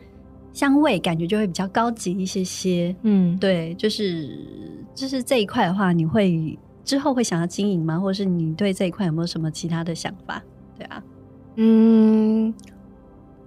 [0.56, 2.96] 香味感觉就会比较高级一些些。
[3.02, 4.38] 嗯对，就是
[4.94, 8.00] 就是这一块的话，你会之后会想要经营吗？
[8.00, 10.42] 或者是你对这一块有没有什么其他的想法？
[10.78, 11.02] 对啊，
[11.56, 12.54] 嗯，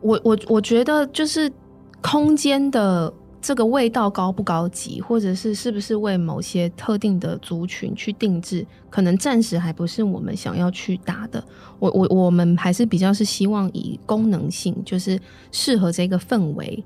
[0.02, 1.52] 我我我觉得就是
[2.00, 11.44] 空间的这个味道高不高级，或者是是不是为某些特定的族群去定制，可能暂时还不是我们想要去打的。
[11.80, 15.20] 我我我们还是比较是希望以功能性，就是
[15.52, 16.84] 适合这个氛围，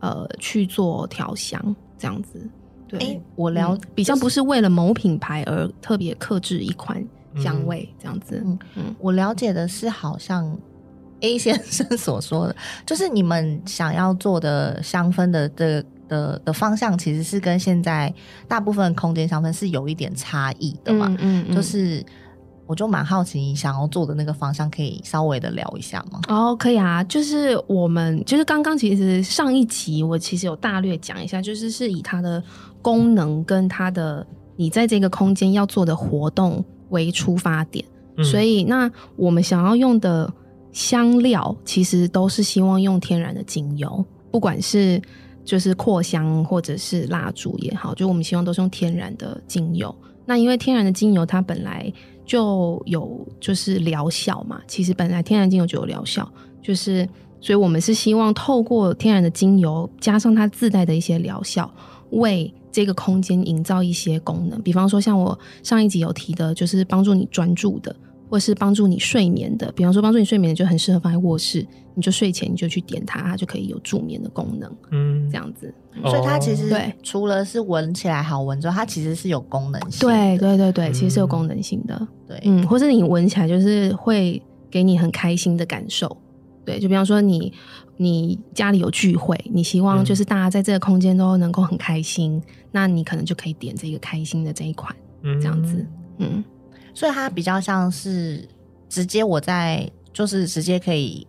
[0.00, 2.40] 呃，去做调香这样子。
[2.86, 7.04] 对，哎，我了嗯比较不是为了某品牌而特别克制一款
[7.36, 8.42] 香味这样子。
[8.44, 10.56] 嗯嗯我了解的是，好像
[11.20, 12.56] A 先生所说的，
[12.86, 18.12] 就是你们想要做的香氛的的的的方向，其实是跟现在
[18.46, 21.14] 大部分空间香氛是有一点差异的嘛。
[21.20, 22.02] 嗯嗯就是
[22.68, 26.20] 我就蛮好奇，你想要做的那个方向，可以稍微的聊一下吗？
[26.28, 32.40] 哦，可以啊，就是我们就是刚刚其实上一集我其实有大略讲一下，就是是以它的
[32.82, 37.82] 功能跟它的你在这个空间要做的活动为出发点，
[38.18, 40.30] 嗯所以那我们想要用的
[40.70, 45.00] 香料其实都是希望用天然的精油，不管是
[45.42, 49.94] 就是扩香或者是蜡烛也好，就我们希望都是用天然的精油。
[50.26, 51.90] 那因为天然的精油它本来
[52.28, 56.30] 就有就是疗效嘛，其实本来天然精油就有疗效，
[56.62, 57.08] 就是
[57.40, 61.72] 所以我们是希望透过天然的精油加上它自带的一些疗效，
[62.10, 64.60] 为这个空间营造一些功能。
[64.60, 67.96] 比方说像我上一集有提的，就是帮助你专注的，
[68.28, 69.70] 或是帮助你睡眠的。
[69.72, 75.72] 比方说帮助你睡眠的就很适合放在卧室，你就睡前你就去点它，它就可以有助眠的功能，嗯这样子。
[76.02, 80.14] 哦所以它其实对除了是闻起来好闻之外，它其实是有功能性的。
[80.14, 82.08] 对对对对，嗯其实是有功能性的。
[82.26, 86.16] 对，嗯，或是你闻起来就是会给你很开心的感受，
[86.64, 87.52] 对，就比方说你
[87.96, 95.84] 你家里有聚会，你希望就是大家在这个空间都能够很开心，那你可能就可以点这个开心的这一款，嗯这样子，
[96.18, 96.44] 嗯
[96.98, 98.48] 所以它比较像是
[98.88, 101.24] 直接我在就是直接可以。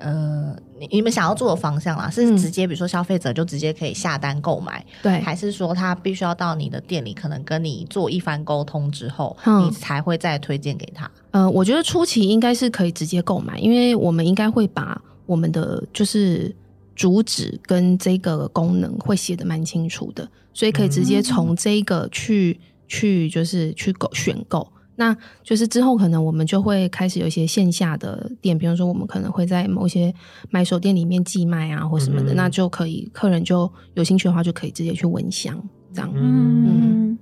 [0.00, 11.10] 呃，你你们想要做的方向啦，是嗯直接比如说消费者就直接可以下单购买，对，还是说他必须要到你的店里，可能跟你做一番沟通之后，嗯你才会再推荐给他？
[11.32, 16.54] 呃，我觉得初期应该是可以直接购买，因为我们应该会把我们的就是
[16.94, 24.64] 主旨跟这个功能会写得蛮清楚的，所以可以直接从这个去、去就是去购选购。
[25.00, 30.12] 那就是之后可能我们就会开始有一些线下的店，比如说我们可能会在某些
[30.50, 35.56] 买手店里面寄卖啊或什么的，嗯那就可以客人就有兴趣的话就可以直接去闻香
[35.94, 36.12] 这样。
[36.16, 37.16] 嗯，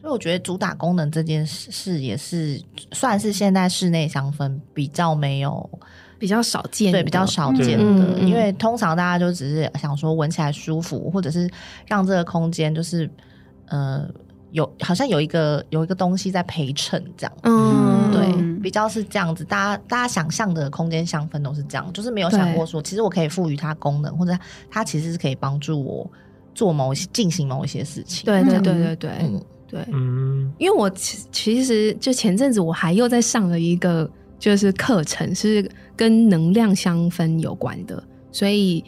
[0.00, 5.70] 所以我觉得主打功能这件事也是算是现在室内香氛比较没有
[6.18, 11.48] 比较少见的，对比较少见的，因为通常大家就只是想说闻起来舒服，或者是
[11.86, 13.08] 让这个空间就是
[13.66, 14.08] 呃
[14.52, 17.32] 有好像有一个有一个东西在陪衬这样。
[17.42, 19.44] 嗯，对，嗯比较是这样子。
[19.44, 24.36] 大家大家想象的空间香氛都是这样，就是没有想过说，其实我可以赋予它功能，或者
[24.70, 26.10] 它其实是可以帮助我
[26.54, 28.24] 做某一些进行某一些事情。
[28.24, 38.82] 对对对对对，嗯，对，嗯，因为我其其实就前阵子我还又在上了一个就是课程，是跟能量香氛有关的，所以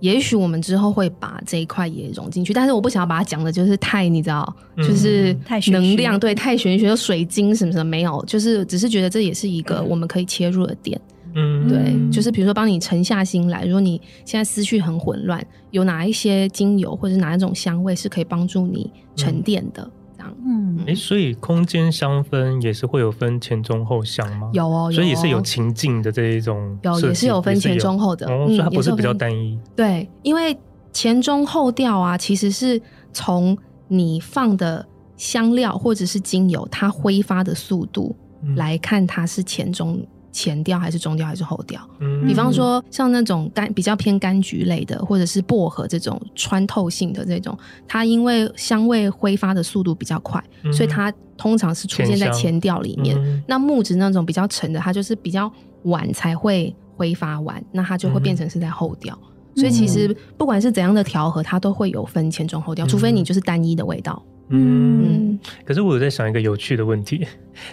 [0.00, 11.00] 也许我们之后会把这一块也融进去，但是我不想要把它讲的就是太你知道，嗯就是太能量对太玄学，水晶什么什么没有，就是只是觉得这也是一个我们可以切入的点。
[11.34, 19.88] 嗯，对，就是比如说帮你沉下心来，如果你现在思绪很混乱，有哪一些精油或者是哪一种香味是可以帮助你沉淀的？
[20.20, 20.36] 这样。
[20.44, 20.84] 嗯。
[20.86, 24.50] 哎，所以空间香氛也是会有分前中后香吗？
[24.52, 24.92] 有哦，有哦。
[24.92, 29.58] 所以也是有情境的这一种，有也是有分前中后的，哦，嗯所以它不是比较单一。
[29.74, 30.56] 对，因为
[30.92, 32.80] 前中后调啊，其实是
[33.12, 33.56] 从
[33.88, 38.54] 你放的香料或者是精油它挥发的速度嗯。
[38.56, 40.00] 来看，它是前中
[40.32, 41.80] 前调还是中调还是后调。
[42.00, 47.56] 嗯比方说，像那种柑比较偏柑橘类的，或者是薄荷这种穿透性的这种，
[47.88, 53.16] 它因为香味挥发的速度比较快，嗯所以它通常是出现在前调里面。
[53.20, 55.50] 嗯那木质那种比较沉的，它就是比较
[55.84, 59.18] 晚才会挥发完，那它就会变成是在后调。
[59.56, 64.22] 所以其实不管是怎样的调和，它都会有分前中后调，嗯除非你就是单一的味道。
[64.50, 67.26] 嗯，嗯，可是我有在想一个有趣的问题，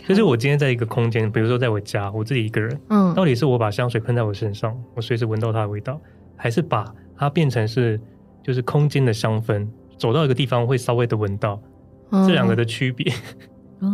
[0.07, 3.13] 就是我今天在一个空间，比如说在我家，我自己一个人，嗯。
[3.13, 5.99] 到底是我把香水喷在我身上，我随时闻到它的味道，
[6.35, 6.85] 还是把
[7.17, 7.99] 它变成是
[8.43, 11.61] 就是空间的香氛，走到一个地方会稍微的闻到，
[12.11, 12.27] 嗯。
[12.27, 13.11] 这两个的区别？
[13.79, 13.87] 哦，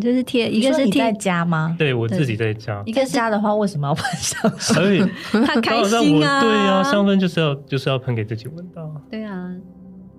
[0.00, 1.74] 就是贴一一个是贴在贴，家吗？
[1.76, 4.74] 对我自己在家，一个是家的话，为什么要喷香水？
[4.74, 9.52] 所 以他开我心啊，对啊，香氛就是要就是要喷给自己闻到，对啊，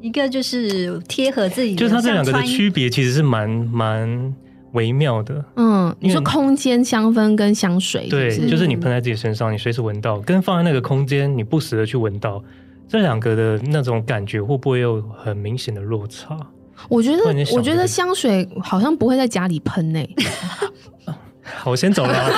[0.05, 4.35] 一个就是贴合自己的，就是它这两个的区别其实是蛮蛮
[4.73, 5.43] 微妙的。
[5.55, 12.39] 嗯，你说空间香氛跟香水对，就是你喷在自己身上，你随时闻到，跟放在那个空间，你不时的去闻到，
[12.87, 16.37] 这两个的那种感觉会不会有很明显的落差？
[16.87, 19.99] 我觉得我觉得香水好像不会在家里喷呢。
[21.41, 22.31] 好，我先走了。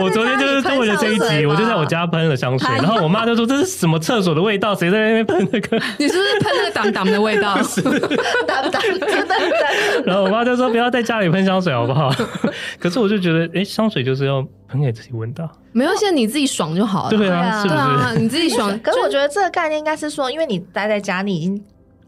[0.00, 5.76] 我昨天就是为了这一集，我就在我家喷了香水，然后我妈就说这是什么厕所的味道，谁在那边喷那个？
[5.98, 7.56] 你是不是喷那个挡挡的味道？
[8.46, 12.10] 当当真的在然后我妈就说不要在家里喷香水好不好？
[12.78, 15.50] 可是我就觉得，哎，香水就是要喷给自己闻到。
[15.72, 17.10] 没有，现在你自己爽就好了。
[17.10, 18.18] 对啊，啊是不对啊，是？
[18.18, 18.78] 你自己爽。
[18.80, 21.62] 可是我觉得这个概念应该是说，因为你待在家，你已经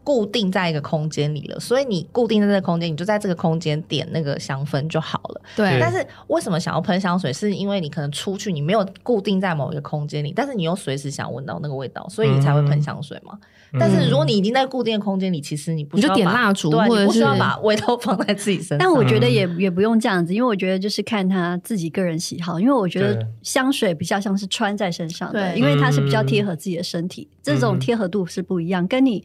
[0.09, 5.41] 固定在一个空间里了，所以你固定在这个空间，你就在这个空间点那个香氛就好了。
[5.55, 7.31] 对对但是为什么想要喷香水？
[7.31, 13.37] 是因为你可能出去，你没有固定在某一个空间里，但是你又随时想闻到那个味道，所以你才会喷香水嘛。
[13.79, 18.79] 但是如果你已经在固定的空间里，其实你不需要你就点蜡烛对，或者你不需要是把味道放在自己身上。
[18.79, 28.87] 但我觉得也也不用这样子，因为我觉得就是看他自己个人喜好，因为我觉得香水比较像是穿在身上的，对因为它是比较贴合自己的身体，这种贴合度是不一样。
[28.87, 29.23] 跟你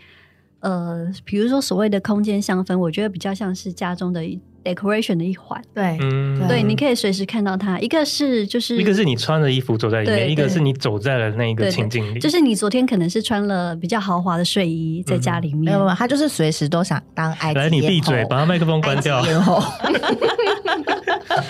[0.65, 4.25] 呃，比如说所谓的空间香氛，我觉得比较像是家中的
[4.65, 5.61] decoration 的一环。
[5.75, 7.79] 对嗯对，你可以随时看到它。
[7.79, 12.19] 一个是就是一个是你穿的衣服走在里面，一个是你走在了那个情境里。
[12.19, 19.23] 就是你昨天可能是穿了比较豪华的睡衣在家里面，没有没有，他就是随时都想当埃及来，你闭嘴，把他麦克风关掉埃。
[19.23, 19.63] 及艳后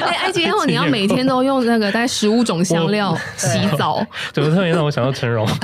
[0.01, 5.47] 哎，埃及艳后你要每天都用那个大概十五种香料洗澡，怎么特别让我想到陈荣？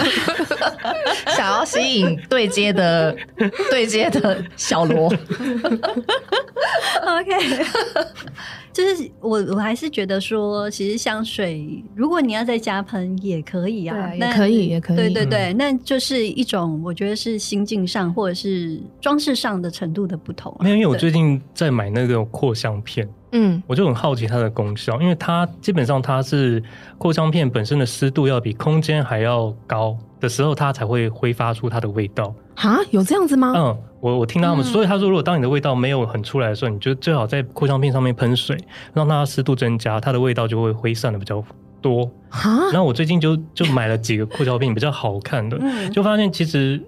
[1.37, 3.17] 想要吸引对接的
[3.71, 5.07] 对接的小罗。
[7.03, 7.33] OK，
[8.73, 26.63] 就是我我还是觉得说，其实香水如果你要在家喷也可以啊，那可以也可以对对对，那就是一种我觉得是心境上或者是装饰上的程度的不同啊、没有，因为我最近在买那个扩香片，嗯，我就很好奇它的功效，因为它基本上它是
[26.97, 32.33] 扩香片本身的湿度要比空间还要高的时候，它才会挥发出它的味道。
[32.55, 33.53] 哈，有这样子吗？
[33.57, 38.57] 嗯，我我听到他们，嗯所以他说，如果当你的味道没有很出来的时候，你就最好在扩香片上面喷水，
[38.93, 41.43] 让它湿度增加，它的味道就会挥散的比较
[41.81, 42.05] 多。
[42.29, 46.81] 哈然，后我最近就就买了几个扩香片比较好看的，嗯 就发现其实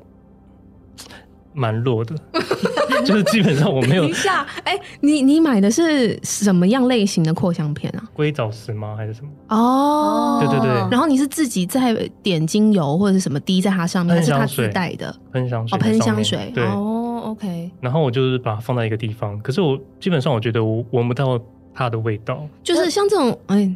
[1.55, 2.15] 蛮弱的，
[3.05, 8.03] 就是基本上我没有等一下，哎，你你买的是什么样类型的扩香片啊？
[8.13, 8.95] 硅藻石吗？
[8.97, 9.31] 还是什么？
[9.49, 15.15] 哦，对对对然后你是自己在点精油或者是什么滴在它上面，还是它自带的？
[15.33, 16.51] 喷香水哦，喷香水。
[16.55, 16.65] 对。
[16.65, 21.39] 哦，OK，然后我就是把它放在一个地方，可是我基本上我觉得我闻不到
[21.75, 22.47] 它的味道。
[22.63, 23.75] 就是像这种，哎，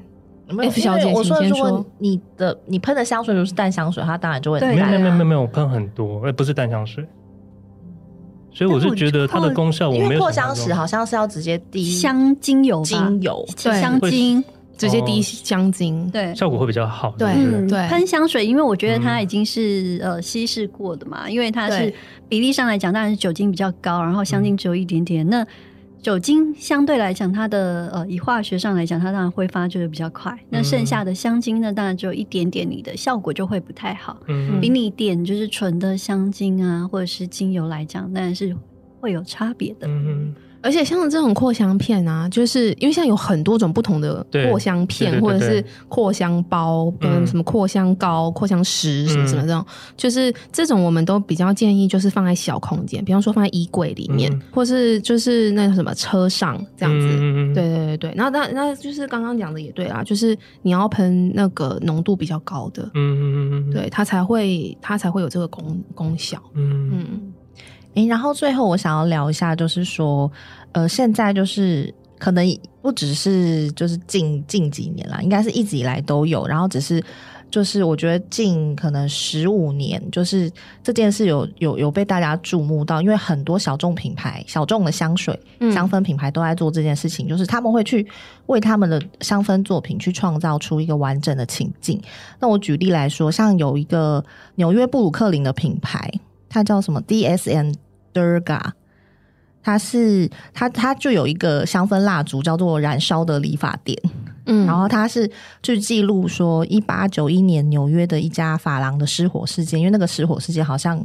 [0.49, 7.05] 没有 F 小姐我说，说如果你的你喷的香水如果是淡香水，它当然就会对没有没有没有没有，我喷很多，呃，不是淡香水，
[8.57, 14.43] 所以我是觉得它的功效我没有因为扩香石好像是要直接滴香精油吧，精油对香精。
[14.79, 17.15] 直接滴香精，对，效果会比较好。
[17.17, 17.33] 对
[17.67, 21.91] 对，喷香水，因为我觉得它已经是呃稀释过的嘛，因为它是
[22.29, 25.27] 比例上来讲，当然是酒精比较高，然后香精只有一点点。
[25.27, 25.43] 那
[26.07, 30.39] 酒精相对来讲，它的呃以化学上来讲，它当然挥发就是比较快。
[30.51, 34.17] 那剩下的香精呢，当然只有一点点，你的效果就会不太好。
[34.29, 38.57] 嗯，比你点就是纯的香精啊，或者是精油来讲，当然是
[39.01, 39.89] 会有差别的。
[39.89, 40.33] 嗯。
[40.67, 49.65] 而且像这种扩香片啊，就是因为现在有很多种不同的扩香片，或者是扩香包，嗯，什么扩香膏、扩香石什么什么这种，
[49.97, 57.07] 就是这种我们都比较建议，就是放在小空间，比方说放在衣柜里面，或是就是那个什么车上这样子。
[57.55, 66.43] 对对对对，那那那就是刚刚讲的也对啦，就是你要喷那个浓度比较高的，嗯嗯嗯，对，它才会它才会有这个功功效。
[66.55, 66.91] 嗯。
[66.93, 67.33] 嗯。
[68.05, 70.31] 然后最后我想要聊一下，就是说，
[70.73, 72.47] 呃，现在就是可能
[72.83, 76.47] 不只是就是近近几年啦，应该是一直以来都有。
[76.47, 77.03] 然后只是
[77.51, 80.51] 就是我觉得近可能十五年，就是
[80.83, 85.39] 这件事有有有被大家注目到，因为很多小众品牌、小众的香水、
[85.73, 88.07] 香氛品牌都在做这件事情，嗯、就是他们会去
[88.47, 91.99] 为他们的香氛作品去创造出一个完整的情境。
[92.39, 94.23] 那我举例来说，像有一个
[94.57, 96.13] 纽约布鲁克林的品牌，
[96.49, 97.75] 它叫什么 DSM。
[98.17, 98.61] Durga，
[99.63, 104.01] 它是它它就有一个香氛蜡烛叫做燃烧的理发店，
[104.47, 105.31] 嗯，然后它是
[105.63, 111.05] 去记录说一八九一年纽约的一家发廊的失火事件，因为那个失火事件好像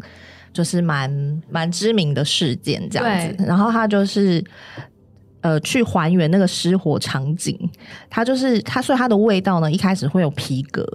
[0.54, 4.44] 就是蛮蛮知名的事件这样子，然后它就是
[5.42, 7.58] 呃去还原那个失火场景，
[8.10, 10.88] 它就是它所以它的味道呢一开始会有皮革。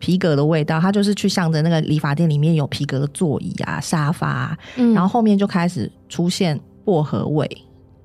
[0.00, 7.46] 皮革的味道，它就是去向着那个理发店里面有皮革的座椅啊、沙发啊，嗯，然后后面就开始出现薄荷味，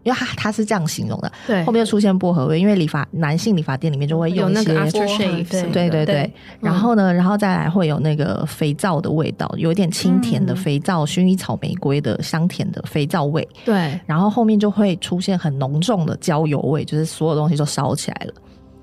[0.04, 18.34] 因为它它是这样形容的，对，后面就出现薄荷味，因为理发男性理发店里面就会用一些 aftershave，对对对对，然后呢，然后再来会有那个肥皂的味道，有一点清甜的肥皂、薰衣草、玫瑰的香甜的肥皂味，对，然后后面就会出现很浓重的焦油味，就是所有东西都烧起来了，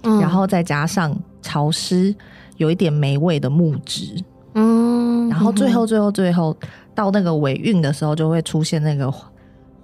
[0.04, 2.14] 嗯，然后再加上潮湿。
[2.56, 4.22] 有一点霉味的木质，
[4.54, 6.56] 嗯，然后最后最后最后
[6.94, 9.12] 到那个尾韵的时候，就会出现那个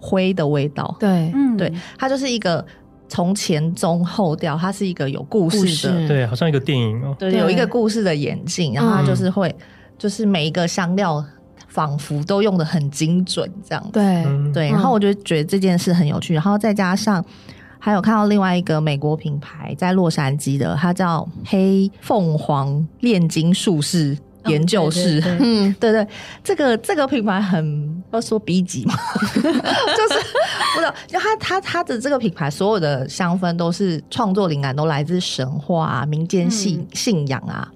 [0.01, 0.95] 灰的味道。
[1.01, 2.64] 对，嗯，对，它就是一个
[3.09, 6.09] 从前中后调，它是一个有故事的，事。
[6.09, 9.64] 对，好像一个电影哦，对，有一个故事的演进，然后它就是会，嗯、
[9.99, 11.25] 就是每一个香料
[11.66, 17.25] 仿佛都用的很精准，这样，对，嗯、对，然后我就觉得这件事很有趣，然后再加上。
[17.79, 24.16] 还有看到另外一个美国品牌在洛杉矶的，它叫黑凤凰炼金术士
[24.47, 25.22] 研究室。
[25.41, 26.07] 嗯，对 对，
[26.43, 28.95] 这个这个品牌很要说 B 级嘛，
[29.33, 29.55] 就是
[30.74, 37.70] 不知道，就它它它的这个品牌所有的香氛都是创作灵感都来自神话啊、民间信信仰啊、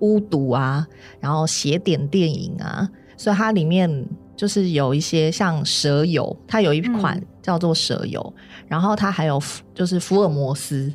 [0.00, 0.86] 巫毒啊，
[1.18, 4.06] 然后邪典电影啊，所以它里面。
[4.36, 9.40] 就是有一些像蛇油，它有一款叫做蛇油，嗯、然后它还有
[9.74, 10.92] 就是福尔摩斯、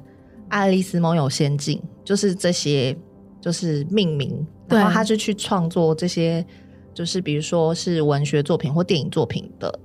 [0.49, 2.95] 爱丽丝梦游仙境，就是这些
[3.39, 6.45] 就是命名，然后他就去创作这些，
[6.93, 9.79] 就是比如说是文学作品或电影作品的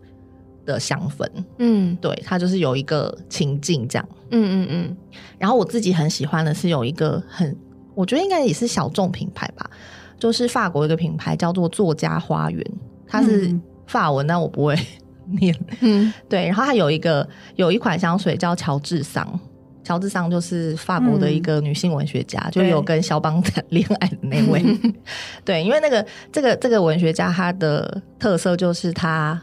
[0.64, 1.26] 的香氛，
[1.58, 4.96] 嗯，对，他就是有一个情境这样，嗯嗯嗯。
[5.38, 7.56] 然后我自己很喜欢的是有一个很，
[7.94, 9.70] 我觉得应该也是小众品牌吧，
[10.18, 12.64] 就是法国一个品牌叫做作家花园。
[13.06, 13.56] 它是
[13.86, 14.76] 法文，但我不会
[15.38, 15.54] 念。
[15.80, 16.46] 嗯， 对。
[16.46, 19.38] 然后它有一个有一款香水叫乔治桑，
[19.84, 24.62] 乔治桑就是法国的一个女性文学家，嗯、就有跟肖邦谈 恋爱的那位。
[25.44, 29.40] 对，对，因为那个这个这个文学家，他的特色就是他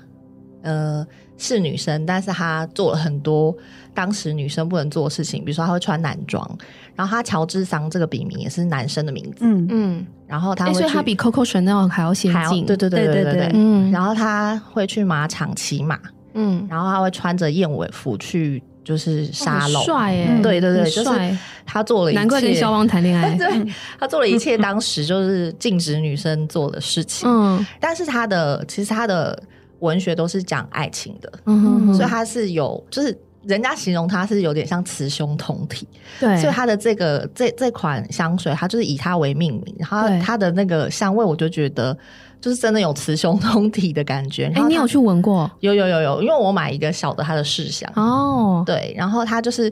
[0.62, 1.06] 呃
[1.38, 3.56] 是女生，但是她做了很多
[3.94, 6.58] 当时女生不能做的事情，比如说她会穿男装。
[6.96, 9.68] 然后他乔治桑这个笔名也是男生的名字，嗯。
[9.72, 16.00] 嗯，然后他会，所以他比 Coco Chanel 还要先进，对对对对对对，嗯，然后他会去马场骑马，
[16.36, 20.14] 嗯，然后他会穿着燕尾服去就是沙龙，帅。
[20.14, 29.42] 哎，对对对，就是他做了一切，难怪跟肖邦谈恋爱， 对，他做了一切当时就是禁止女生做的事情，嗯，但是他的其实他的
[29.84, 33.18] 文学都是讲爱情的，嗯，所以它是有就是。
[33.46, 35.86] 人家形容它是有点像雌雄同体，
[36.18, 41.94] 对，所以它的这个这这款香水，它就是以它为命名，然后它的那个香味，我就觉得
[42.40, 44.46] 就是真的有雌雄同体的感觉。
[44.56, 45.52] 哎、欸，你有去闻过？
[45.60, 49.70] 有有有有，因为我买一个小的它的试香哦，对，然后它就是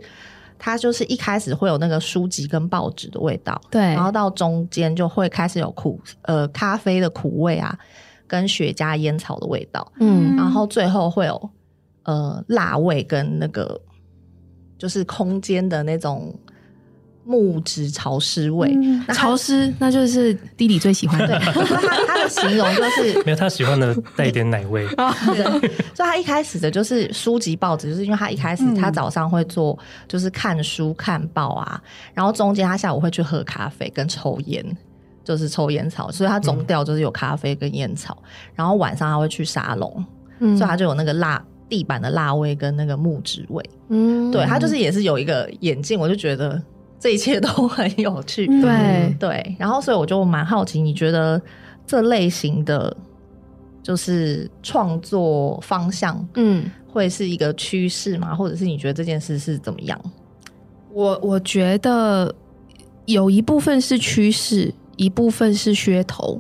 [0.60, 7.74] 它就是一开始会有那个书籍跟报纸的味道，对，然后到中间就会开始有苦呃咖啡的苦味啊。
[8.32, 11.50] 跟雪茄烟草的味道，嗯然后最后会有
[12.04, 13.78] 呃辣味跟那个
[14.78, 16.34] 就是空间的那种
[17.26, 18.72] 木质潮湿味。
[18.82, 21.40] 嗯那潮湿，那就是弟弟最喜欢对， 的。
[21.42, 24.88] 它它的形容就是 没有他喜欢的带一点奶味，
[25.36, 29.78] 对，所以他一开始的就是书籍报纸，就是因为他一开始他早上会做
[30.08, 31.82] 就是看书看报啊，
[32.14, 34.66] 然后中间他下午会去喝咖啡跟抽烟，
[35.32, 38.22] 就是抽烟草，所以他总调就是有咖啡跟烟草，
[38.54, 40.06] 然后晚上他会去沙龙，
[40.40, 40.58] 嗯。
[40.58, 44.30] 所以他就有那个辣地板的辣味跟那个木质味，嗯。
[44.30, 46.62] 对他就是也是有一个眼镜，我就觉得
[47.00, 48.62] 这一切都 很有趣，嗯。
[48.62, 49.16] 对。
[49.18, 51.42] 对，然后所以我就蛮好奇，你觉得
[51.88, 52.94] 这类型的
[53.82, 58.36] 就是创作方向，嗯，会是一个趋势吗？
[58.36, 59.98] 或者是你觉得这件事是怎么样？
[60.94, 62.36] 我我觉得
[63.06, 66.40] 有一部分是趋势，一部分是噱头。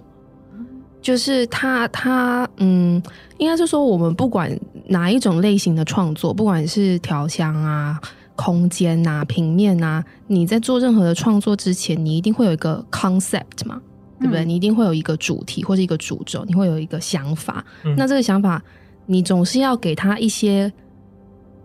[1.01, 3.01] 就是他他嗯，
[3.39, 7.99] 应该是说我们不管哪一种类型的创作，不管是调香啊、
[8.35, 13.81] 空间啊、平面啊，你在做任何的创作之前，你一定会有一个 concept 嘛，
[14.19, 14.45] 对不对？
[14.45, 17.65] 嗯你一定会有一个主题或者一个主轴，你会有一个想法。
[17.83, 18.63] 嗯那这个想法，
[19.07, 20.71] 你总是要给他一些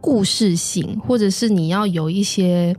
[0.01, 2.75] 故事性，或者是你要有一些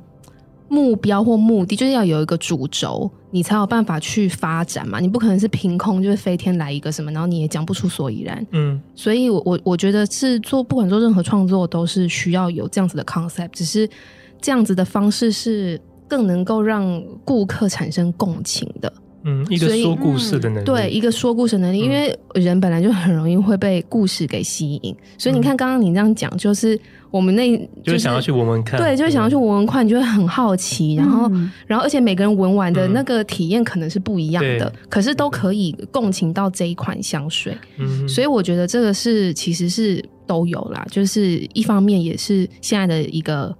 [0.69, 4.99] 目标或目的，就是要有一个主轴，你才有办法去发展嘛。
[4.99, 8.45] 你不可能是凭空就是飞天来一个什么，然后你也讲不出所以然。
[8.51, 13.89] 嗯所以我，我我觉得是做不管做任何创作，都是需要有这样子的 concept，只是
[14.41, 18.91] 这样子的方式是更能够让顾客产生共情的。
[19.27, 21.83] 嗯，一个说故事的能力，对一个说故事能力，嗯。
[21.83, 26.79] 因为人本来就很容易会被故事给吸引，所以你看刚刚你这样讲，就是
[27.11, 32.93] 我们那就是想要去闻闻看，对，就是想要去闻闻看，你就会很好奇，然后、嗯然后而且每个人闻完的嗯。
[32.93, 34.71] 那个体验可能是不一样的，对。
[34.89, 43.53] 可是都可以共情到这一款香水，嗯，所以我觉得这个是其实是都有啦，就是一方面也是现在的一个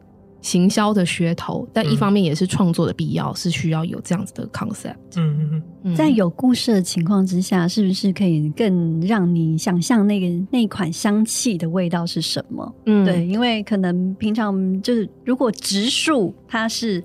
[0.47, 4.95] 行销的噱头，但一方面也是创作的必要，是需要有这样子的 concept。
[5.17, 12.75] 嗯嗯嗯在有故事的情况之下，是不是可以更让你想象那个那款香气的味道是什么？
[12.85, 17.03] 嗯对，因为可能平常就是如果植树它是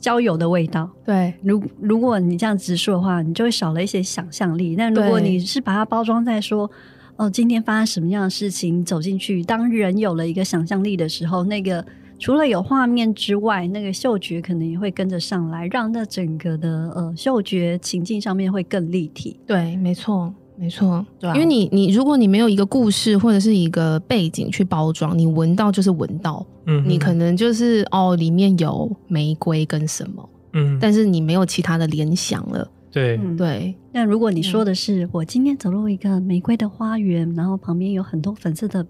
[0.00, 4.74] 焦油的味道，对如如果你这样植树的话，你就会少了一些想象力。
[4.74, 6.68] 但如果你是把它包装在说，
[7.14, 11.84] 哦，今天发生什么样的事情，走进去，当人有了一个想象力的时候，那个
[12.22, 19.40] 除了有画面之外，那个嗅觉可能也会跟着上来，让那整个的呃嗅觉情境上面会更立体。
[19.44, 32.70] 对，没错，没错，对啊因为你你如果你没有一个故事或者是一个背景去包装，你闻到就是闻到，嗯，你可能就是哦里面有玫瑰跟什么，嗯，但是你没有其他的联想了。
[32.92, 33.36] 对，嗯，。
[33.36, 38.86] 对，那如果你说的是、我今天走入一个玫瑰的花园，然后旁边有很多粉色的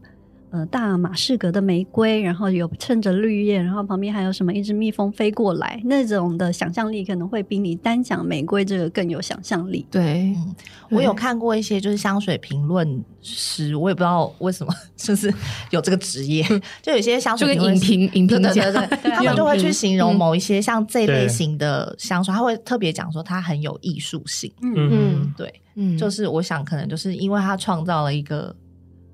[0.53, 9.85] 呃大马士革的玫瑰，然后有衬着绿叶，然后旁边还有什么一只蜜蜂飞过来，那种的想象力可能会比你单讲玫瑰这个更有想象力。
[9.91, 10.55] 对，嗯
[10.91, 15.33] 我有看过一些就是香水评论师，我也不知道为什么 就是
[15.71, 16.45] 有这个职业，
[16.83, 20.17] 就有些香就跟水评论师影评影评家对对对 对，他们就会去形容嗯。
[20.17, 24.53] 某一些像这类型的香水，他会特别讲说它很有艺术性。
[24.61, 24.75] 嗯。
[24.77, 25.35] 嗯。
[25.35, 25.97] 对，嗯。
[25.97, 28.55] 就是我想可能就是因为他创造了一个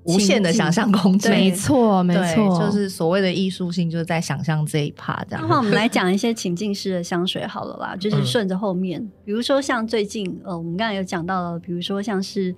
[0.03, 5.41] 无限的想象空间，没错，没对，错，就是所谓的艺术性，就是在想象这一趴这样。
[5.41, 12.55] 那么我们来讲一些情境式的香水好了啦， 就是顺着后面，比如说像最近呃，我们刚才有讲到了，比如说像是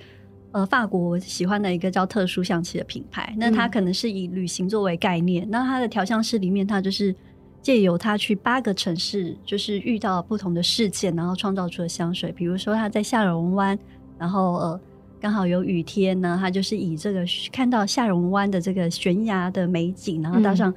[0.52, 7.14] 呃法国我喜欢的一个叫特殊香气的品牌，那它可能是以旅行作为概念，那它的调香师里面，它就是
[7.62, 13.78] 借由它去八个城市，就是遇到不同的事件，然后创造出的香水，比如说他在下龙湾，
[14.18, 14.80] 然后呃。
[15.22, 20.74] 刚好有雨天呢，他就是以这个看到下龙湾的这个悬崖的美景，然后搭上、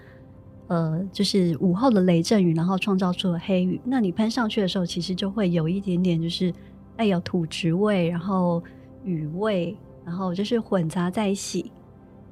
[0.66, 3.80] 呃，就是午后的雷阵雨，然后创造出了黑雨。
[3.84, 6.52] 那你喷上去的时候，其实就会有一点点就是
[6.94, 8.62] 带有土质味，然后
[9.02, 9.74] 雨味，
[10.04, 11.72] 然后就是混杂在一起。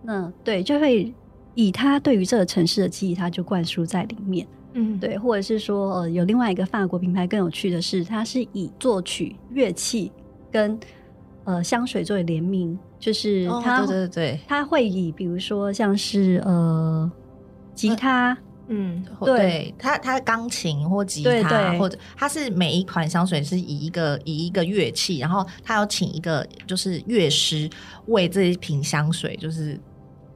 [0.03, 1.11] 那对，就会
[1.55, 4.47] 以他对于这个城市的记忆，他就灌输在里面。
[4.75, 10.11] 嗯，对，或者是说，呃，有另外一个法国品牌更有趣的是，它是以作曲、乐器
[10.51, 10.79] 跟
[11.45, 17.11] 呃香水作为联名，就是哦它、对对对它会以比如说像是呃
[17.75, 18.37] 吉他，
[18.69, 27.69] 嗯，对对，它它钢琴或吉他，对或者它是每一款香水是以一个以一个乐器，然后它要请一个就是乐师
[28.07, 29.79] 为这一瓶香水就是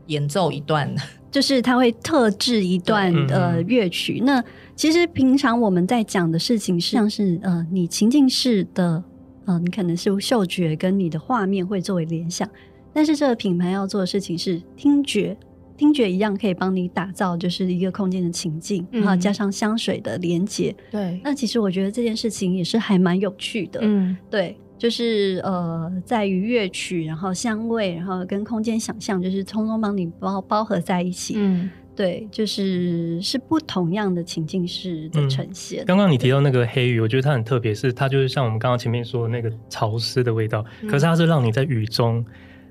[0.07, 0.94] 演奏一段。
[1.28, 4.22] 就是他会特制一段呃嗯乐曲。
[4.24, 4.42] 那
[4.74, 9.04] 其实平常我们在讲的事情是像是呃你情境式的嗯、
[9.47, 12.49] 呃，你可能是嗅觉跟你的画面会作为联想，
[12.92, 15.36] 但是这个品牌要做的事情是听觉。
[15.78, 20.74] 听觉一样可以帮你打造就是一个空间的情境，然后加上香水的连接。
[20.90, 23.80] 对，那其实我觉得这件事情也是还蛮有趣的。
[23.82, 31.34] 嗯，对，就是呃，在于乐曲，然后香味，然后跟空间想象，就是通通帮你包包合在一起。
[31.36, 35.84] 嗯，对，就是是不同样的情境式的呈现。
[35.86, 42.24] 刚刚你提到那个黑雨，我觉得它很特别，是它就是像我们刚刚前面说的那个潮湿的味道，可是它是让你在雨中。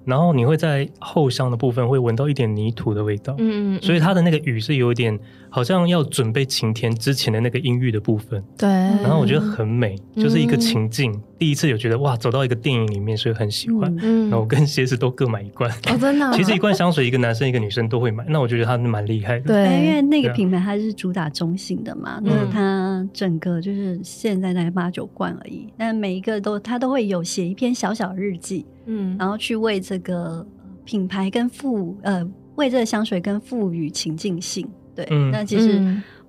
[0.06, 5.20] 然后你会在后香的部分会闻到一点泥土的味道，嗯，嗯，所以它的那个雨是有点
[5.56, 8.68] 好像要准备晴天之前的那个阴郁的部分，对。
[8.68, 11.14] 然后我觉得很美，就是一个情境。
[11.14, 13.90] 嗯、第一次有觉得哇，走到一个电影里面，所以很喜欢。
[14.02, 16.30] 嗯，然后我跟鞋子都各买一罐，哦，真的。
[16.34, 19.46] 其实一罐香水，一个男生一个女生都会买，那我觉得他蛮厉害的。
[19.46, 28.66] 对，因为那个品牌它是主打中性的嘛，那、嗯、它整个就是现在大概八九罐而已，但每一个都它都会有写一篇小小日记。
[28.88, 30.46] 嗯，然后去为这个
[30.84, 35.82] 品牌跟赋呃，为这个香水跟赋予情境性，对，嗯、那其实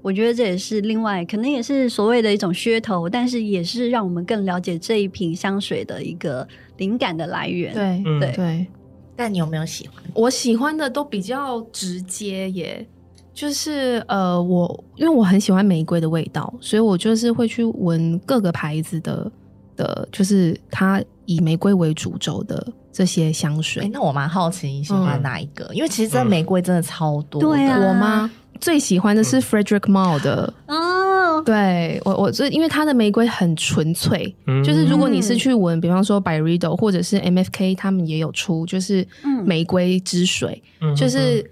[0.03, 6.47] 我觉得这也是另外可能也是所谓的一种噱头，但是也是让我们更了解这一瓶香水的一个
[6.77, 7.73] 灵感的来源。
[7.73, 8.67] 对，对，对。
[9.15, 10.03] 但你有没有喜欢？
[10.13, 12.87] 我喜欢的都比较直接耶，
[13.33, 19.31] 就是呃，我因为我很喜欢玫瑰的味道，所以我就是会去闻各个牌子的。
[19.77, 23.83] 的就是它以玫瑰为主轴的这些香水。
[23.83, 25.67] 欸、那我蛮好奇你喜欢哪一个？
[25.67, 27.39] 嗯、因为其实这玫瑰真的超多。
[27.43, 28.31] 对啊，我吗？
[28.61, 30.53] 最喜欢的是 Frederic Malle 的。
[30.67, 39.07] 哦，对我我这因为它的玫瑰很纯粹，嗯、就是如果你是去闻，比方说 Byredo 或者是 MFK，他们也有出，就是
[39.45, 41.49] 玫瑰之水，嗯、就是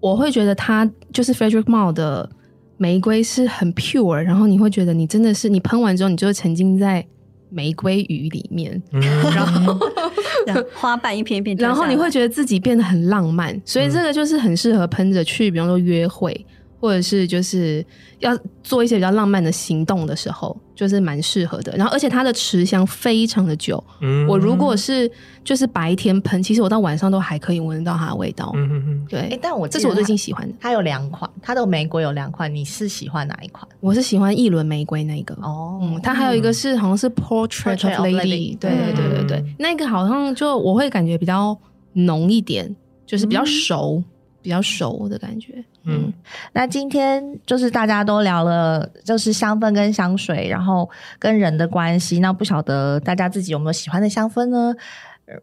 [0.00, 2.28] 我会觉得它就是 Frederic Malle 的
[2.76, 7.06] 玫瑰是很 pure，然后你会觉得你真的是你喷完之后，你就会沉浸在。
[7.52, 9.00] 玫瑰雨里面，嗯、
[9.34, 9.78] 然后
[10.74, 16.46] 花瓣一片一片，然后你会觉得自己变得很浪漫，所以这个就是很适合喷着去，比方说约会。
[16.80, 17.86] 或者是就是
[18.18, 21.74] 要做一些比较浪漫的行动的时候，就是蛮适合的。
[21.76, 23.82] 然后，而且它的持香非常的久。
[24.00, 25.10] 嗯，我如果是
[25.44, 28.52] 就是白天喷，其实我到晚上都还可以闻得到它的味道。
[28.54, 29.20] 嗯嗯嗯，对。
[29.20, 30.54] 欸，但我这是我最近喜欢的。
[30.60, 33.66] 它有两款，它的玫瑰有两款，你是喜欢哪一款？
[33.80, 35.34] 我是喜欢一轮玫瑰那个。
[35.42, 38.56] 哦，嗯，它还有一个是好像是 Portrait of Lady。
[38.58, 41.56] 对对对对对，那个好像就我会感觉比较
[41.92, 42.74] 浓一点，
[43.06, 44.02] 就是比较熟。
[44.44, 46.12] 比较熟的感觉，嗯，
[46.52, 52.20] 那今天就是大家都聊了，就是香氛跟香水，然后跟人的关系。
[52.20, 54.74] 那不晓得大家自己有没有喜欢的香氛呢？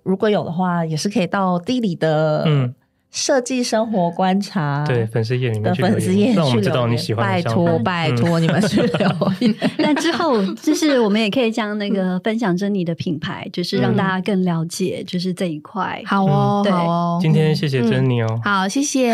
[0.04, 2.74] 如果有的话，也是可以到地里的，嗯。
[3.12, 7.26] 设计生活观察，对粉丝页里面的粉丝页，让我们知道你喜欢。
[7.26, 9.10] 拜托拜托你们去留
[9.40, 9.56] 言。
[9.80, 16.00] 那之后，就是我们也可以将那个分享珍妮的品牌，就是让大家更了解，就是这一块。
[16.06, 17.20] 好哦，好哦。
[17.20, 18.40] 今天谢谢珍妮哦。
[18.44, 19.12] 好，谢谢，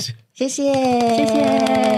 [0.35, 1.43] 谢谢，谢谢，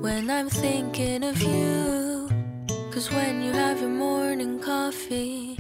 [0.01, 2.29] when I'm thinking of you.
[2.91, 5.55] Cause when you have your morning coffee,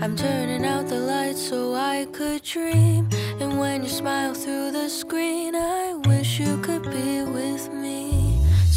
[0.00, 3.08] I'm turning out the lights so I could dream.
[3.40, 8.13] And when you smile through the screen, I wish you could be with me.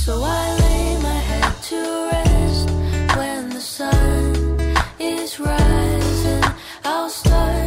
[0.05, 1.81] So I lay my head to
[2.13, 2.71] rest
[3.19, 4.59] when the sun
[4.99, 6.45] is rising.
[6.85, 7.58] I'll start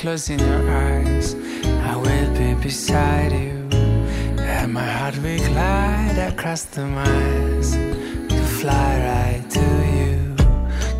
[0.00, 1.34] closing your eyes,
[1.82, 3.68] I will be beside you.
[4.38, 9.66] And my heart will glide across the miles to fly right to
[9.98, 10.36] you.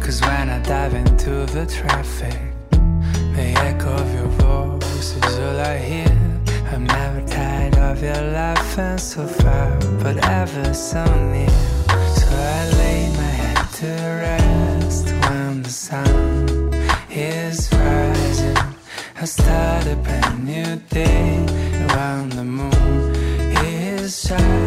[0.02, 2.40] Cause when I dive into the traffic,
[3.36, 6.16] the echo of your voice is all I hear.
[6.72, 11.48] I'm never tired of your laughing so far, but ever so near.
[12.18, 13.90] So I lay my head to
[14.26, 16.37] rest when the sun.
[19.20, 21.44] I start a brand new day
[21.90, 23.16] around the moon
[23.64, 24.57] is shining.